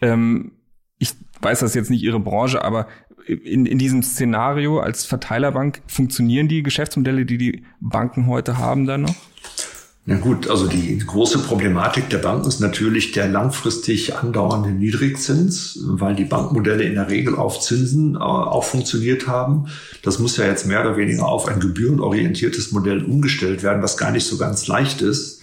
[0.00, 0.12] Ja.
[0.12, 0.52] Ähm,
[0.98, 2.86] ich weiß das jetzt nicht Ihre Branche, aber
[3.26, 9.02] in, in diesem Szenario als Verteilerbank funktionieren die Geschäftsmodelle, die die Banken heute haben, dann
[9.02, 9.14] noch?
[10.10, 16.14] Na gut, also die große Problematik der Banken ist natürlich der langfristig andauernde Niedrigzins, weil
[16.14, 19.66] die Bankmodelle in der Regel auf Zinsen äh, auch funktioniert haben.
[20.02, 24.10] Das muss ja jetzt mehr oder weniger auf ein gebührenorientiertes Modell umgestellt werden, was gar
[24.10, 25.42] nicht so ganz leicht ist.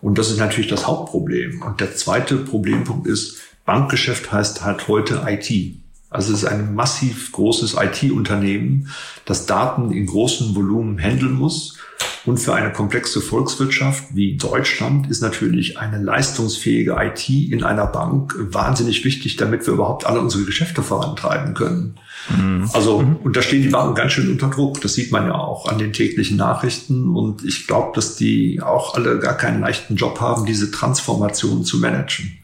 [0.00, 1.60] Und das ist natürlich das Hauptproblem.
[1.60, 3.36] Und der zweite Problempunkt ist,
[3.68, 5.76] Bankgeschäft heißt halt heute IT.
[6.08, 8.88] Also es ist ein massiv großes IT-Unternehmen,
[9.26, 11.76] das Daten in großem Volumen handeln muss.
[12.24, 18.34] Und für eine komplexe Volkswirtschaft wie Deutschland ist natürlich eine leistungsfähige IT in einer Bank
[18.38, 21.96] wahnsinnig wichtig, damit wir überhaupt alle unsere Geschäfte vorantreiben können.
[22.34, 22.70] Mhm.
[22.72, 23.16] Also, mhm.
[23.16, 24.80] und da stehen die Banken ganz schön unter Druck.
[24.80, 27.14] Das sieht man ja auch an den täglichen Nachrichten.
[27.14, 31.78] Und ich glaube, dass die auch alle gar keinen leichten Job haben, diese Transformation zu
[31.78, 32.37] managen.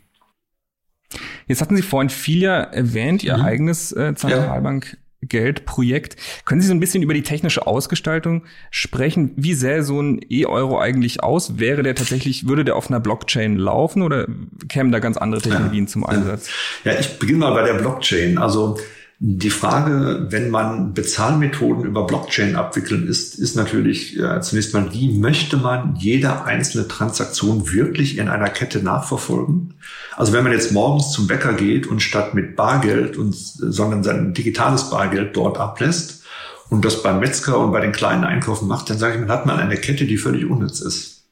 [1.46, 3.44] Jetzt hatten Sie vorhin Filia erwähnt, Ihr mhm.
[3.44, 4.96] eigenes äh, Zentralbank.
[5.28, 6.16] Geldprojekt.
[6.44, 9.32] Können Sie so ein bisschen über die technische Ausgestaltung sprechen?
[9.36, 11.58] Wie sähe so ein E-Euro eigentlich aus?
[11.58, 14.26] Wäre der tatsächlich, würde der auf einer Blockchain laufen oder
[14.68, 15.90] kämen da ganz andere Technologien ja.
[15.90, 16.50] zum Einsatz?
[16.84, 18.38] Ja, ich beginne mal bei der Blockchain.
[18.38, 18.78] Also
[19.20, 25.08] die Frage, wenn man Bezahlmethoden über Blockchain abwickeln ist, ist natürlich äh, zunächst mal die,
[25.08, 29.74] möchte man jede einzelne Transaktion wirklich in einer Kette nachverfolgen?
[30.16, 34.34] Also wenn man jetzt morgens zum Bäcker geht und statt mit Bargeld und, sondern sein
[34.34, 36.24] digitales Bargeld dort ablässt
[36.68, 39.46] und das beim Metzger und bei den kleinen Einkaufen macht, dann sage ich, man hat
[39.46, 41.24] mal eine Kette, die völlig unnütz ist.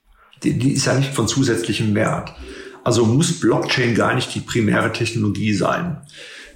[0.44, 2.32] Die, die ist ja nicht von zusätzlichem Wert.
[2.84, 5.98] Also muss Blockchain gar nicht die primäre Technologie sein.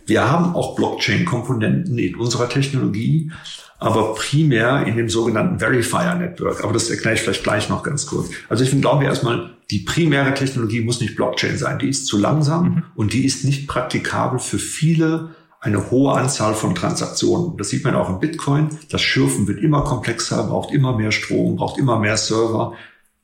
[0.07, 3.33] Wir haben auch Blockchain-Komponenten in unserer Technologie,
[3.79, 6.62] aber primär in dem sogenannten Verifier Network.
[6.62, 8.31] Aber das erkläre ich vielleicht gleich noch ganz kurz.
[8.49, 11.79] Also ich glaube erstmal, die primäre Technologie muss nicht Blockchain sein.
[11.81, 12.83] Die ist zu langsam mhm.
[12.95, 17.57] und die ist nicht praktikabel für viele eine hohe Anzahl von Transaktionen.
[17.57, 18.69] Das sieht man auch im Bitcoin.
[18.90, 22.75] Das Schürfen wird immer komplexer, braucht immer mehr Strom, braucht immer mehr Server.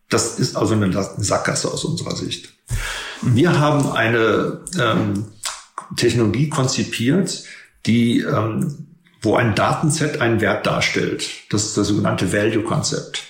[0.08, 2.52] Das ist also eine Sackgasse aus unserer Sicht.
[3.22, 5.26] Wir haben eine ähm,
[5.96, 7.44] Technologie konzipiert,
[7.86, 8.86] die, ähm,
[9.20, 11.28] wo ein Datenset einen Wert darstellt.
[11.50, 13.24] Das ist das sogenannte Value-Konzept.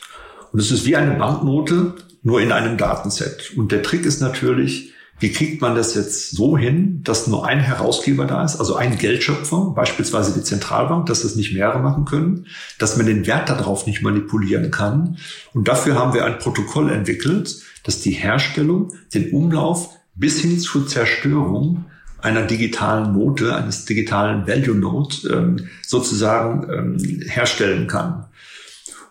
[0.52, 3.52] Und es ist wie eine Banknote, nur in einem Datenset.
[3.56, 7.60] Und der Trick ist natürlich, wie kriegt man das jetzt so hin, dass nur ein
[7.60, 12.46] Herausgeber da ist, also ein Geldschöpfer, beispielsweise die Zentralbank, dass das nicht mehrere machen können,
[12.78, 15.18] dass man den Wert darauf nicht manipulieren kann.
[15.52, 20.86] Und dafür haben wir ein Protokoll entwickelt, das die Herstellung, den Umlauf bis hin zur
[20.86, 21.84] Zerstörung
[22.22, 28.26] einer digitalen Note, eines digitalen Value Note ähm, sozusagen ähm, herstellen kann.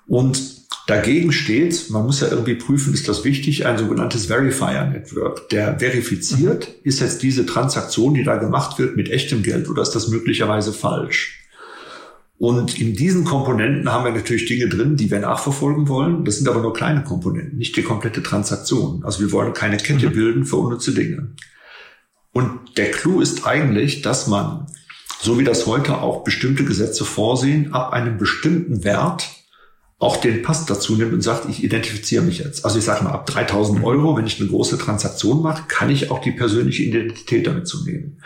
[0.08, 0.42] Und
[0.88, 5.50] dagegen steht, man muss ja irgendwie prüfen, ist das wichtig, ein sogenanntes Verifier Network.
[5.50, 6.74] Der verifiziert, mhm.
[6.84, 10.74] ist jetzt diese Transaktion, die da gemacht wird, mit echtem Geld oder ist das möglicherweise
[10.74, 11.38] falsch?
[12.38, 16.26] Und in diesen Komponenten haben wir natürlich Dinge drin, die wir nachverfolgen wollen.
[16.26, 19.04] Das sind aber nur kleine Komponenten, nicht die komplette Transaktion.
[19.06, 20.14] Also wir wollen keine Kette mhm.
[20.14, 21.28] bilden für unnütze Dinge.
[22.34, 24.68] Und der Clou ist eigentlich, dass man,
[25.22, 29.30] so wie das heute auch bestimmte Gesetze vorsehen, ab einem bestimmten Wert
[30.02, 32.66] auch den Pass dazu nimmt und sagt, ich identifiziere mich jetzt.
[32.66, 36.10] Also ich sage mal, ab 3000 Euro, wenn ich eine große Transaktion mache, kann ich
[36.10, 38.18] auch die persönliche Identität damit zu nehmen.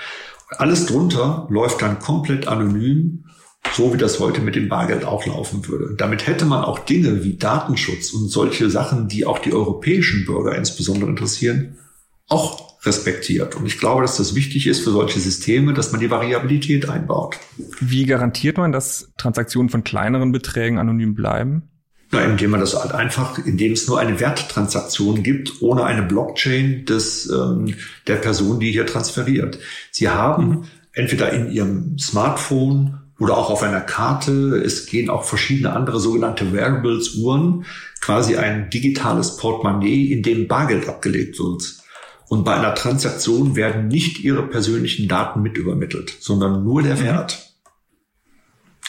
[0.57, 3.25] Alles drunter läuft dann komplett anonym,
[3.73, 5.95] so wie das heute mit dem Bargeld auch laufen würde.
[5.97, 10.55] Damit hätte man auch Dinge wie Datenschutz und solche Sachen, die auch die europäischen Bürger
[10.55, 11.77] insbesondere interessieren,
[12.29, 13.55] auch respektiert.
[13.55, 17.37] Und ich glaube, dass das wichtig ist für solche Systeme, dass man die Variabilität einbaut.
[17.79, 21.69] Wie garantiert man, dass Transaktionen von kleineren Beträgen anonym bleiben?
[22.11, 26.85] Na, indem man das halt einfach, indem es nur eine Werttransaktion gibt, ohne eine Blockchain
[26.85, 27.75] des, ähm,
[28.07, 29.57] der Person, die hier transferiert.
[29.91, 30.63] Sie haben mhm.
[30.93, 36.53] entweder in Ihrem Smartphone oder auch auf einer Karte, es gehen auch verschiedene andere sogenannte
[36.53, 37.65] Wearables, Uhren,
[38.01, 41.84] quasi ein digitales Portemonnaie, in dem Bargeld abgelegt wird.
[42.27, 47.03] Und bei einer Transaktion werden nicht Ihre persönlichen Daten mit übermittelt, sondern nur der mhm.
[47.03, 47.53] Wert.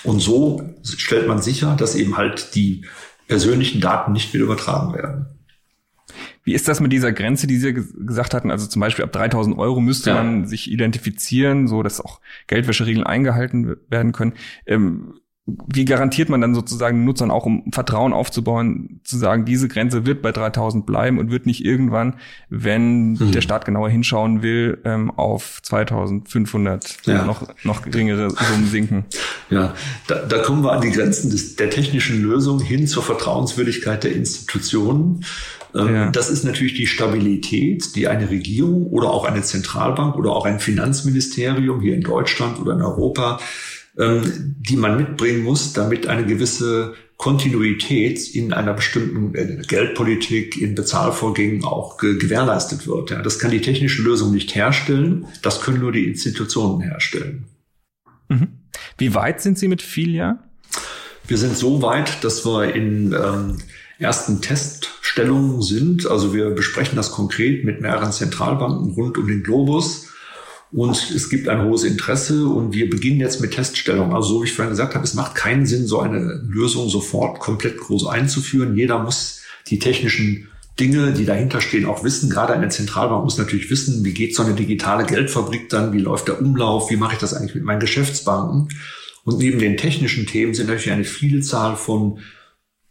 [0.05, 2.85] Und so stellt man sicher, dass eben halt die
[3.29, 5.27] persönlichen Daten nicht mit übertragen werden.
[6.45, 8.53] Wie ist das mit dieser Grenze, die Sie gesagt hatten?
[8.53, 10.23] Also zum Beispiel ab 3000 Euro müsste ja.
[10.23, 14.35] man sich identifizieren, so dass auch Geldwäscheregeln eingehalten werden können.
[14.65, 15.15] Ähm,
[15.47, 20.21] wie garantiert man dann sozusagen Nutzern auch, um Vertrauen aufzubauen, zu sagen, diese Grenze wird
[20.21, 22.17] bei 3000 bleiben und wird nicht irgendwann,
[22.51, 23.31] wenn mhm.
[23.31, 27.25] der Staat genauer hinschauen will, ähm, auf 2500 ja.
[27.25, 29.05] noch, noch geringere Summen sinken?
[29.49, 29.75] Ja,
[30.09, 34.17] da, da kommen wir an die Grenzen des, der technischen Lösung hin zur Vertrauenswürdigkeit der
[34.17, 35.25] Institutionen.
[35.77, 36.11] Ähm, ja.
[36.11, 40.59] Das ist natürlich die Stabilität, die eine Regierung oder auch eine Zentralbank oder auch ein
[40.59, 43.39] Finanzministerium hier in Deutschland oder in Europa
[43.99, 51.65] die man mitbringen muss, damit eine gewisse Kontinuität in einer bestimmten äh, Geldpolitik, in Bezahlvorgängen
[51.65, 53.11] auch gewährleistet wird.
[53.11, 57.47] Ja, das kann die technische Lösung nicht herstellen, das können nur die Institutionen herstellen.
[58.29, 58.49] Mhm.
[58.99, 60.43] Wie weit sind Sie mit Filia?
[61.27, 63.57] Wir sind so weit, dass wir in ähm,
[63.99, 66.07] ersten Teststellungen sind.
[66.07, 70.09] Also wir besprechen das konkret mit mehreren Zentralbanken rund um den Globus
[70.73, 74.15] und es gibt ein hohes Interesse und wir beginnen jetzt mit Teststellung.
[74.15, 77.39] Also so wie ich vorhin gesagt habe, es macht keinen Sinn, so eine Lösung sofort
[77.39, 78.77] komplett groß einzuführen.
[78.77, 80.49] Jeder muss die technischen
[80.79, 82.29] Dinge, die dahinter stehen, auch wissen.
[82.29, 86.29] Gerade eine Zentralbank muss natürlich wissen, wie geht so eine digitale Geldfabrik dann, wie läuft
[86.29, 88.69] der Umlauf, wie mache ich das eigentlich mit meinen Geschäftsbanken.
[89.25, 92.19] Und neben den technischen Themen sind natürlich eine Vielzahl von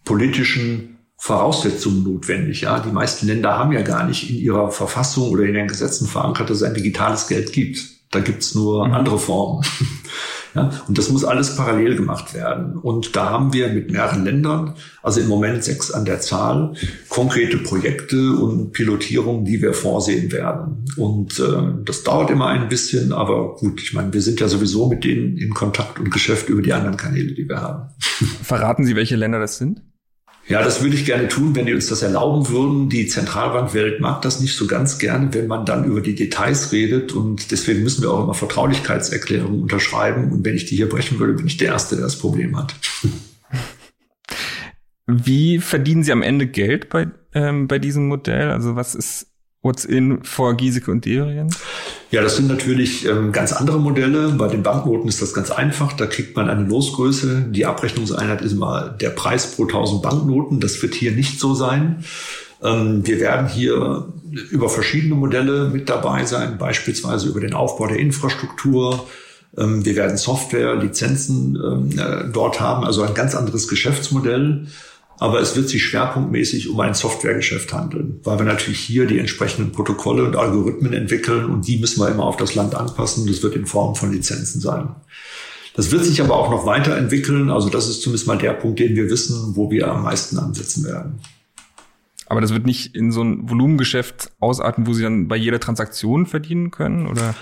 [0.04, 0.95] politischen
[1.26, 2.62] Voraussetzungen notwendig.
[2.62, 6.08] Ja, die meisten Länder haben ja gar nicht in ihrer Verfassung oder in den Gesetzen
[6.08, 7.80] verankert, dass es ein digitales Geld gibt.
[8.12, 8.94] Da gibt's nur mhm.
[8.94, 9.66] andere Formen.
[10.54, 12.78] ja, und das muss alles parallel gemacht werden.
[12.78, 16.76] Und da haben wir mit mehreren Ländern, also im Moment sechs an der Zahl,
[17.10, 20.86] konkrete Projekte und Pilotierungen, die wir vorsehen werden.
[20.96, 24.88] Und äh, das dauert immer ein bisschen, aber gut, ich meine, wir sind ja sowieso
[24.90, 27.90] mit denen in Kontakt und Geschäft über die anderen Kanäle, die wir haben.
[28.44, 29.82] Verraten Sie, welche Länder das sind?
[30.48, 32.88] Ja, das würde ich gerne tun, wenn die uns das erlauben würden.
[32.88, 37.14] Die Zentralbankwelt mag das nicht so ganz gerne, wenn man dann über die Details redet.
[37.14, 40.32] Und deswegen müssen wir auch immer Vertraulichkeitserklärungen unterschreiben.
[40.32, 42.76] Und wenn ich die hier brechen würde, bin ich der Erste, der das Problem hat.
[45.08, 48.52] Wie verdienen Sie am Ende Geld bei, ähm, bei diesem Modell?
[48.52, 49.28] Also was ist
[49.66, 51.50] What's in for Giesecke und Devrien?
[52.12, 54.30] Ja, das sind natürlich ähm, ganz andere Modelle.
[54.30, 55.94] Bei den Banknoten ist das ganz einfach.
[55.94, 57.48] Da kriegt man eine Losgröße.
[57.50, 60.60] Die Abrechnungseinheit ist immer der Preis pro 1000 Banknoten.
[60.60, 62.06] Das wird hier nicht so sein.
[62.62, 64.08] Ähm, wir werden hier
[64.52, 69.08] über verschiedene Modelle mit dabei sein, beispielsweise über den Aufbau der Infrastruktur.
[69.58, 74.68] Ähm, wir werden Software, Lizenzen ähm, äh, dort haben, also ein ganz anderes Geschäftsmodell.
[75.18, 79.72] Aber es wird sich schwerpunktmäßig um ein Softwaregeschäft handeln, weil wir natürlich hier die entsprechenden
[79.72, 83.26] Protokolle und Algorithmen entwickeln und die müssen wir immer auf das Land anpassen.
[83.26, 84.90] Das wird in Form von Lizenzen sein.
[85.76, 87.50] Das wird sich aber auch noch weiterentwickeln.
[87.50, 90.86] Also das ist zumindest mal der Punkt, den wir wissen, wo wir am meisten ansetzen
[90.86, 91.20] werden.
[92.28, 96.26] Aber das wird nicht in so ein Volumengeschäft ausarten, wo Sie dann bei jeder Transaktion
[96.26, 97.36] verdienen können, oder?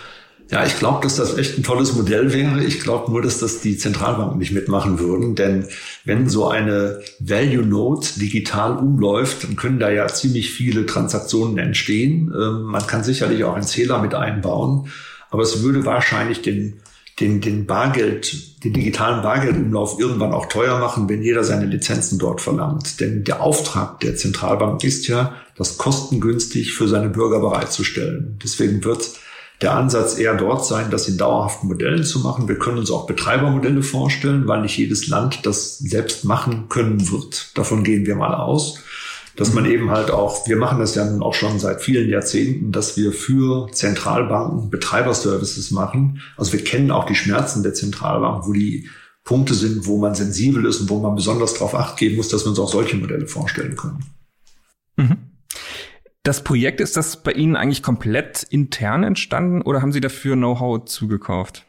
[0.51, 2.63] Ja, ich glaube, dass das echt ein tolles Modell wäre.
[2.63, 5.35] Ich glaube nur, dass das die Zentralbanken nicht mitmachen würden.
[5.35, 5.65] Denn
[6.05, 12.31] wenn so eine Value Note digital umläuft, dann können da ja ziemlich viele Transaktionen entstehen.
[12.37, 14.89] Ähm, man kann sicherlich auch einen Zähler mit einbauen.
[15.31, 16.81] Aber es würde wahrscheinlich den,
[17.19, 22.41] den, den Bargeld, den digitalen Bargeldumlauf irgendwann auch teuer machen, wenn jeder seine Lizenzen dort
[22.41, 22.99] verlangt.
[22.99, 28.39] Denn der Auftrag der Zentralbank ist ja, das kostengünstig für seine Bürger bereitzustellen.
[28.43, 29.09] Deswegen wird
[29.63, 32.47] der Ansatz eher dort sein, das in dauerhaften Modellen zu machen.
[32.47, 37.57] Wir können uns auch Betreibermodelle vorstellen, weil nicht jedes Land das selbst machen können wird.
[37.57, 38.79] Davon gehen wir mal aus.
[39.35, 42.71] Dass man eben halt auch, wir machen das ja nun auch schon seit vielen Jahrzehnten,
[42.71, 46.21] dass wir für Zentralbanken Betreiberservices machen.
[46.37, 48.89] Also wir kennen auch die Schmerzen der Zentralbank, wo die
[49.23, 52.45] Punkte sind, wo man sensibel ist und wo man besonders darauf acht geben muss, dass
[52.45, 54.05] wir uns auch solche Modelle vorstellen können.
[54.97, 55.32] Mhm.
[56.25, 60.85] Das Projekt, ist das bei Ihnen eigentlich komplett intern entstanden oder haben Sie dafür Know-how
[60.85, 61.65] zugekauft?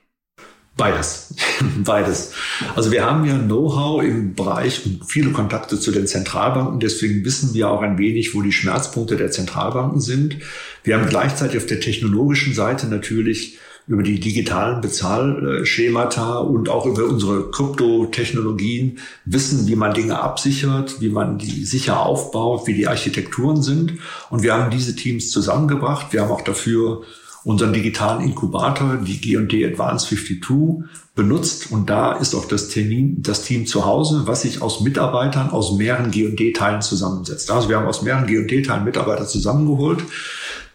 [0.77, 1.35] Beides.
[1.85, 2.35] Beides.
[2.77, 6.79] Also wir haben ja Know-how im Bereich und viele Kontakte zu den Zentralbanken.
[6.79, 10.39] Deswegen wissen wir auch ein wenig, wo die Schmerzpunkte der Zentralbanken sind.
[10.85, 17.05] Wir haben gleichzeitig auf der technologischen Seite natürlich über die digitalen Bezahlschemata und auch über
[17.05, 23.63] unsere Kryptotechnologien wissen, wie man Dinge absichert, wie man die sicher aufbaut, wie die Architekturen
[23.63, 23.95] sind.
[24.31, 26.13] Und wir haben diese Teams zusammengebracht.
[26.13, 27.03] Wir haben auch dafür
[27.45, 31.71] unseren digitalen Inkubator, die G&D Advanced 52, benutzt.
[31.71, 35.77] Und da ist auch das Team, das Team zu Hause, was sich aus Mitarbeitern aus
[35.77, 37.51] mehreren G&D-Teilen zusammensetzt.
[37.51, 40.03] Also wir haben aus mehreren G&D-Teilen Mitarbeiter zusammengeholt.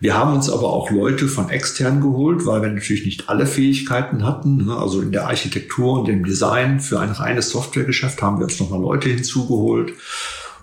[0.01, 4.25] Wir haben uns aber auch Leute von extern geholt, weil wir natürlich nicht alle Fähigkeiten
[4.25, 4.65] hatten.
[4.65, 4.77] Ne?
[4.77, 8.79] Also in der Architektur und dem Design für ein reines Softwaregeschäft haben wir uns nochmal
[8.79, 9.93] Leute hinzugeholt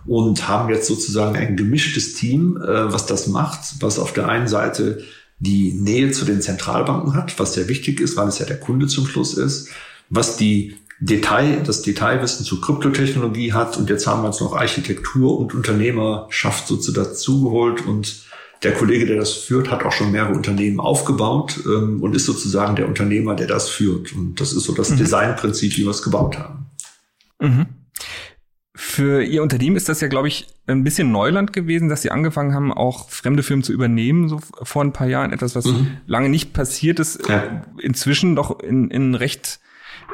[0.07, 4.49] und haben jetzt sozusagen ein gemischtes Team, äh, was das macht, was auf der einen
[4.49, 5.03] Seite
[5.39, 8.87] die Nähe zu den Zentralbanken hat, was sehr wichtig ist, weil es ja der Kunde
[8.87, 9.69] zum Schluss ist,
[10.09, 15.39] was die Detail, das Detailwissen zu Kryptotechnologie hat und jetzt haben wir uns noch Architektur
[15.39, 18.25] und Unternehmerschaft sozusagen dazugeholt und
[18.63, 22.77] der Kollege, der das führt, hat auch schon mehrere Unternehmen aufgebaut ähm, und ist sozusagen
[22.77, 24.13] der Unternehmer, der das führt.
[24.15, 24.99] Und das ist so das mhm.
[24.99, 26.67] Designprinzip, wie wir es gebaut haben.
[27.41, 27.67] Mhm.
[28.75, 32.55] Für Ihr Unternehmen ist das ja, glaube ich, ein bisschen Neuland gewesen, dass Sie angefangen
[32.55, 35.33] haben, auch fremde Firmen zu übernehmen, so vor ein paar Jahren.
[35.33, 35.97] Etwas, was mhm.
[36.07, 37.65] lange nicht passiert ist, ja.
[37.81, 39.61] inzwischen doch in, in recht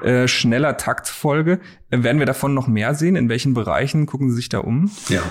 [0.02, 1.60] äh, schneller Taktfolge.
[1.90, 3.16] Äh, werden wir davon noch mehr sehen?
[3.16, 4.90] In welchen Bereichen gucken Sie sich da um?
[5.08, 5.22] Ja.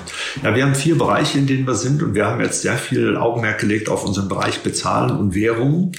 [0.43, 3.17] ja, wir haben vier Bereiche, in denen wir sind und wir haben jetzt sehr viel
[3.17, 5.93] Augenmerk gelegt auf unseren Bereich Bezahlen und Währung.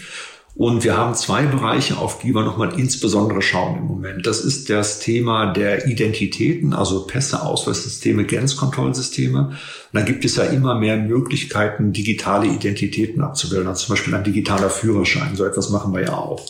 [0.54, 4.26] Und wir haben zwei Bereiche, auf die wir nochmal insbesondere schauen im Moment.
[4.26, 9.48] Das ist das Thema der Identitäten, also Pässe, Ausweissysteme, Grenzkontrollsysteme.
[9.48, 9.58] Und
[9.92, 13.66] da gibt es ja immer mehr Möglichkeiten, digitale Identitäten abzubilden.
[13.66, 15.36] Also zum Beispiel ein digitaler Führerschein.
[15.36, 16.46] So etwas machen wir ja auch.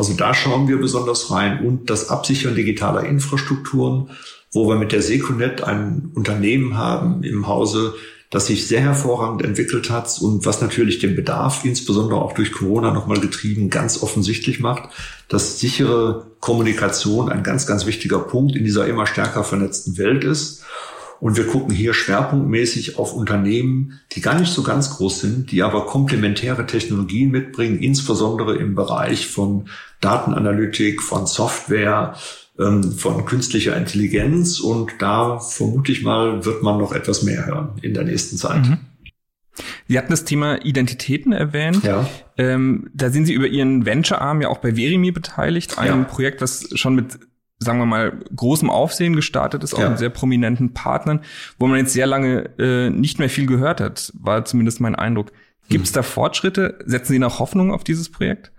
[0.00, 1.62] Also da schauen wir besonders rein.
[1.62, 4.08] Und das Absichern digitaler Infrastrukturen,
[4.50, 7.92] wo wir mit der Secunet ein Unternehmen haben im Hause,
[8.30, 12.92] das sich sehr hervorragend entwickelt hat und was natürlich den Bedarf, insbesondere auch durch Corona
[12.92, 14.88] nochmal getrieben, ganz offensichtlich macht,
[15.28, 20.62] dass sichere Kommunikation ein ganz, ganz wichtiger Punkt in dieser immer stärker vernetzten Welt ist.
[21.20, 25.62] Und wir gucken hier schwerpunktmäßig auf Unternehmen, die gar nicht so ganz groß sind, die
[25.62, 29.66] aber komplementäre Technologien mitbringen, insbesondere im Bereich von
[30.00, 32.14] Datenanalytik, von Software,
[32.58, 34.60] ähm, von künstlicher Intelligenz.
[34.60, 38.66] Und da vermute ich mal, wird man noch etwas mehr hören in der nächsten Zeit.
[38.66, 38.78] Mhm.
[39.88, 41.82] Sie hatten das Thema Identitäten erwähnt.
[41.82, 42.08] Ja.
[42.38, 45.78] Ähm, da sind Sie über Ihren Venture-Arm ja auch bei Verimi beteiligt.
[45.78, 46.04] Ein ja.
[46.04, 47.18] Projekt, was schon mit,
[47.60, 49.90] sagen wir mal, großem Aufsehen gestartet ist, auch ja.
[49.90, 51.20] mit sehr prominenten Partnern,
[51.58, 55.30] wo man jetzt sehr lange äh, nicht mehr viel gehört hat, war zumindest mein Eindruck.
[55.68, 55.94] Gibt es hm.
[55.96, 56.78] da Fortschritte?
[56.86, 58.50] Setzen Sie noch Hoffnung auf dieses Projekt?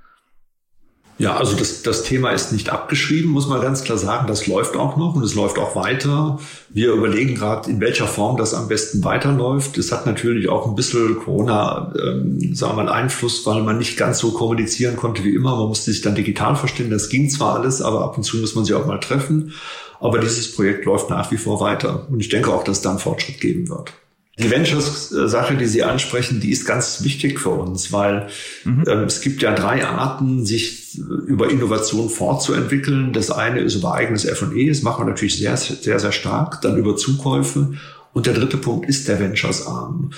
[1.21, 4.25] Ja, also das, das Thema ist nicht abgeschrieben, muss man ganz klar sagen.
[4.25, 6.39] Das läuft auch noch und es läuft auch weiter.
[6.69, 9.77] Wir überlegen gerade, in welcher Form das am besten weiterläuft.
[9.77, 13.97] Es hat natürlich auch ein bisschen Corona, ähm, sagen wir mal, Einfluss, weil man nicht
[13.97, 15.55] ganz so kommunizieren konnte wie immer.
[15.57, 16.89] Man musste sich dann digital verstehen.
[16.89, 19.53] Das ging zwar alles, aber ab und zu muss man sich auch mal treffen.
[19.99, 22.07] Aber dieses Projekt läuft nach wie vor weiter.
[22.09, 23.93] Und ich denke auch, dass es da einen Fortschritt geben wird.
[24.39, 28.27] Die Ventures-Sache, die Sie ansprechen, die ist ganz wichtig für uns, weil
[28.63, 28.85] mhm.
[28.87, 33.13] ähm, es gibt ja drei Arten, sich über Innovation fortzuentwickeln.
[33.13, 36.77] Das eine ist über eigenes F&E, das machen wir natürlich sehr, sehr, sehr stark, dann
[36.77, 37.73] über Zukäufe.
[38.13, 40.11] Und der dritte Punkt ist der Ventures-Arm.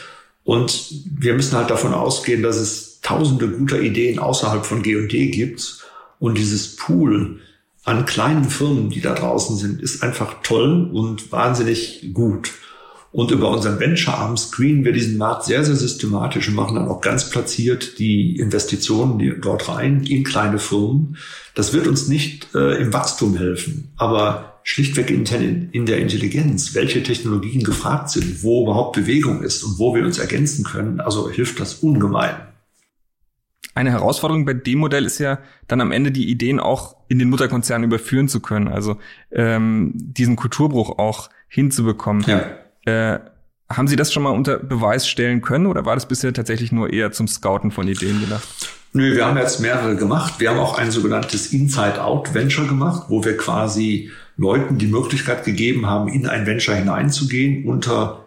[0.43, 5.79] Und wir müssen halt davon ausgehen, dass es tausende guter Ideen außerhalb von G&D gibt.
[6.19, 7.39] Und dieses Pool
[7.83, 12.51] an kleinen Firmen, die da draußen sind, ist einfach toll und wahnsinnig gut.
[13.13, 16.99] Und über unseren Venture-Arm screenen wir diesen Markt sehr, sehr systematisch und machen dann auch
[16.99, 21.17] ganz platziert die Investitionen dort rein in kleine Firmen.
[21.53, 27.03] Das wird uns nicht äh, im Wachstum helfen, aber schlichtweg in, in der Intelligenz, welche
[27.03, 30.99] Technologien gefragt sind, wo überhaupt Bewegung ist und wo wir uns ergänzen können.
[30.99, 32.33] Also hilft das ungemein.
[33.75, 35.37] Eine Herausforderung bei dem Modell ist ja
[35.67, 38.97] dann am Ende die Ideen auch in den Mutterkonzern überführen zu können, also
[39.31, 42.23] ähm, diesen Kulturbruch auch hinzubekommen.
[42.27, 42.62] Ja.
[42.85, 43.19] Äh,
[43.69, 46.91] haben Sie das schon mal unter Beweis stellen können oder war das bisher tatsächlich nur
[46.91, 48.47] eher zum Scouten von Ideen gedacht?
[48.93, 50.35] Nö, wir haben jetzt mehrere gemacht.
[50.37, 56.07] Wir haben auch ein sogenanntes Inside-Out-Venture gemacht, wo wir quasi Leuten die Möglichkeit gegeben haben,
[56.07, 58.25] in ein Venture hineinzugehen unter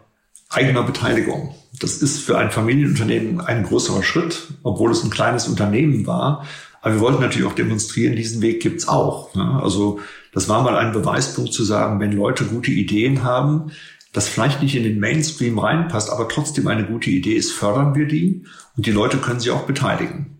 [0.49, 1.55] eigener Beteiligung.
[1.79, 6.45] Das ist für ein Familienunternehmen ein größerer Schritt, obwohl es ein kleines Unternehmen war.
[6.81, 9.33] Aber wir wollten natürlich auch demonstrieren, diesen Weg gibt's auch.
[9.35, 9.59] Ne?
[9.61, 9.99] Also
[10.33, 13.71] das war mal ein Beweispunkt zu sagen, wenn Leute gute Ideen haben,
[14.17, 18.07] das vielleicht nicht in den Mainstream reinpasst, aber trotzdem eine gute Idee ist, fördern wir
[18.07, 18.43] die
[18.75, 20.39] und die Leute können sich auch beteiligen.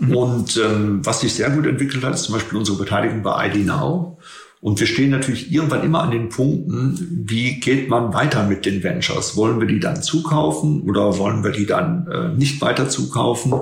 [0.00, 0.16] Mhm.
[0.16, 3.64] Und ähm, was sich sehr gut entwickelt hat, ist zum Beispiel unsere Beteiligung bei ID
[3.64, 4.18] Now.
[4.60, 8.82] Und wir stehen natürlich irgendwann immer an den Punkten, wie geht man weiter mit den
[8.82, 9.36] Ventures?
[9.36, 13.54] Wollen wir die dann zukaufen oder wollen wir die dann äh, nicht weiter zukaufen?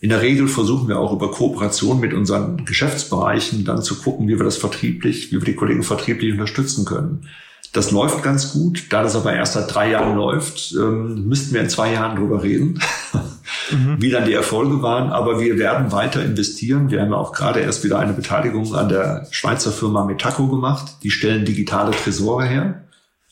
[0.00, 4.38] In der Regel versuchen wir auch über Kooperation mit unseren Geschäftsbereichen dann zu gucken, wie
[4.38, 7.28] wir das vertrieblich, wie wir die Kollegen vertrieblich unterstützen können.
[7.72, 8.86] Das läuft ganz gut.
[8.90, 12.42] Da das aber erst seit drei Jahren läuft, ähm, müssten wir in zwei Jahren drüber
[12.42, 12.80] reden,
[13.70, 13.96] mhm.
[14.00, 15.10] wie dann die Erfolge waren.
[15.10, 16.90] Aber wir werden weiter investieren.
[16.90, 20.96] Wir haben ja auch gerade erst wieder eine Beteiligung an der Schweizer Firma Metaco gemacht.
[21.04, 22.84] Die stellen digitale Tresore her.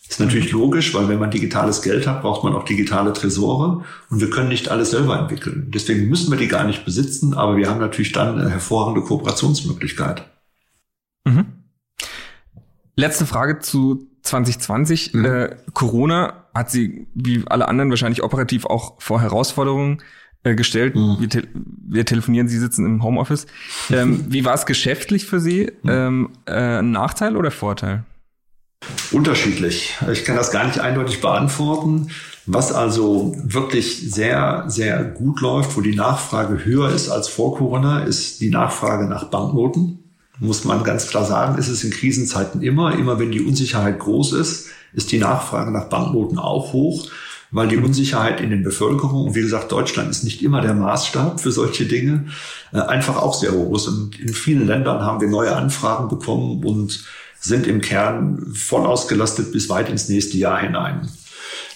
[0.09, 3.84] Ist natürlich logisch, weil wenn man digitales Geld hat, braucht man auch digitale Tresore.
[4.09, 5.70] Und wir können nicht alles selber entwickeln.
[5.74, 7.34] Deswegen müssen wir die gar nicht besitzen.
[7.34, 10.24] Aber wir haben natürlich dann eine hervorragende Kooperationsmöglichkeit.
[11.24, 11.47] Mhm.
[12.97, 15.14] Letzte Frage zu 2020.
[15.14, 15.24] Mhm.
[15.24, 20.03] Äh, Corona hat sie, wie alle anderen, wahrscheinlich operativ auch vor Herausforderungen
[20.45, 20.95] äh, gestellt.
[20.95, 21.16] Mhm.
[21.20, 23.47] Wir, te wir, telefonieren, Sie sitzen im Homeoffice.
[23.91, 25.72] Ähm, wie war es geschäftlich für Sie?
[25.83, 25.91] Mhm.
[25.91, 28.05] Ähm, äh, Nachteil oder Vorteil?
[29.11, 29.97] Unterschiedlich.
[30.12, 32.11] Ich kann das gar nicht eindeutig beantworten.
[32.47, 38.05] Was also wirklich sehr, sehr gut läuft, wo die Nachfrage höher ist als vor Corona,
[38.05, 40.08] ist die Nachfrage nach Banknoten
[40.41, 42.97] muss man ganz klar sagen, ist es in Krisenzeiten immer.
[42.97, 47.11] Immer wenn die Unsicherheit groß ist, ist die Nachfrage nach Banknoten auch hoch,
[47.51, 51.41] weil die Unsicherheit in den Bevölkerungen, und wie gesagt, Deutschland ist nicht immer der Maßstab
[51.41, 52.26] für solche Dinge,
[52.72, 53.89] äh, einfach auch sehr hoch ist.
[53.89, 57.05] Und in vielen Ländern haben wir neue Anfragen bekommen und
[57.41, 61.09] sind im Kern voll ausgelastet bis weit ins nächste Jahr hinein.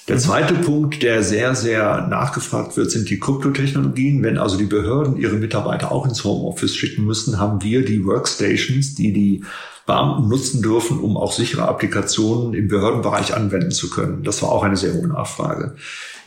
[0.09, 4.23] Der zweite Punkt, der sehr, sehr nachgefragt wird, sind die Kryptotechnologien.
[4.23, 8.97] Wenn also die Behörden ihre Mitarbeiter auch ins Homeoffice schicken müssen, haben wir die Workstations,
[8.97, 9.45] die die
[9.87, 14.25] Beamten nutzen dürfen, um auch sichere Applikationen im Behördenbereich anwenden zu können.
[14.25, 15.77] Das war auch eine sehr hohe Nachfrage.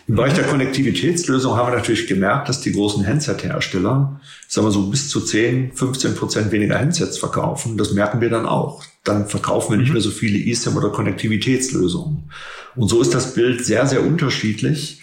[0.08, 4.88] Im Bereich der Konnektivitätslösung haben wir natürlich gemerkt, dass die großen Handset-Hersteller, sagen wir so,
[4.88, 7.76] bis zu 10, 15 Prozent weniger Handsets verkaufen.
[7.76, 8.84] Das merken wir dann auch.
[9.03, 9.93] Dann verkaufen wir nicht mhm.
[9.93, 12.30] mehr so viele eSIM oder Konnektivitätslösungen.
[12.76, 15.01] Und so ist das Bild sehr, sehr unterschiedlich.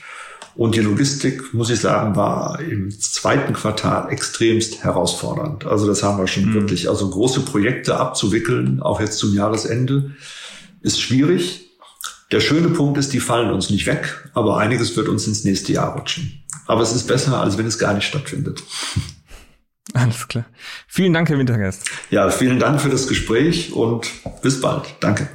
[0.54, 5.64] Und die Logistik, muss ich sagen, war im zweiten Quartal extremst herausfordernd.
[5.64, 6.54] Also das haben wir schon mhm.
[6.54, 10.12] wirklich, also große Projekte abzuwickeln, auch jetzt zum Jahresende,
[10.80, 11.71] ist schwierig.
[12.32, 15.74] Der schöne Punkt ist, die fallen uns nicht weg, aber einiges wird uns ins nächste
[15.74, 16.42] Jahr rutschen.
[16.66, 18.62] Aber es ist besser, als wenn es gar nicht stattfindet.
[19.92, 20.46] Alles klar.
[20.88, 21.90] Vielen Dank, Herr Wintergast.
[22.10, 24.08] Ja, vielen Dank für das Gespräch und
[24.40, 24.94] bis bald.
[25.00, 25.28] Danke.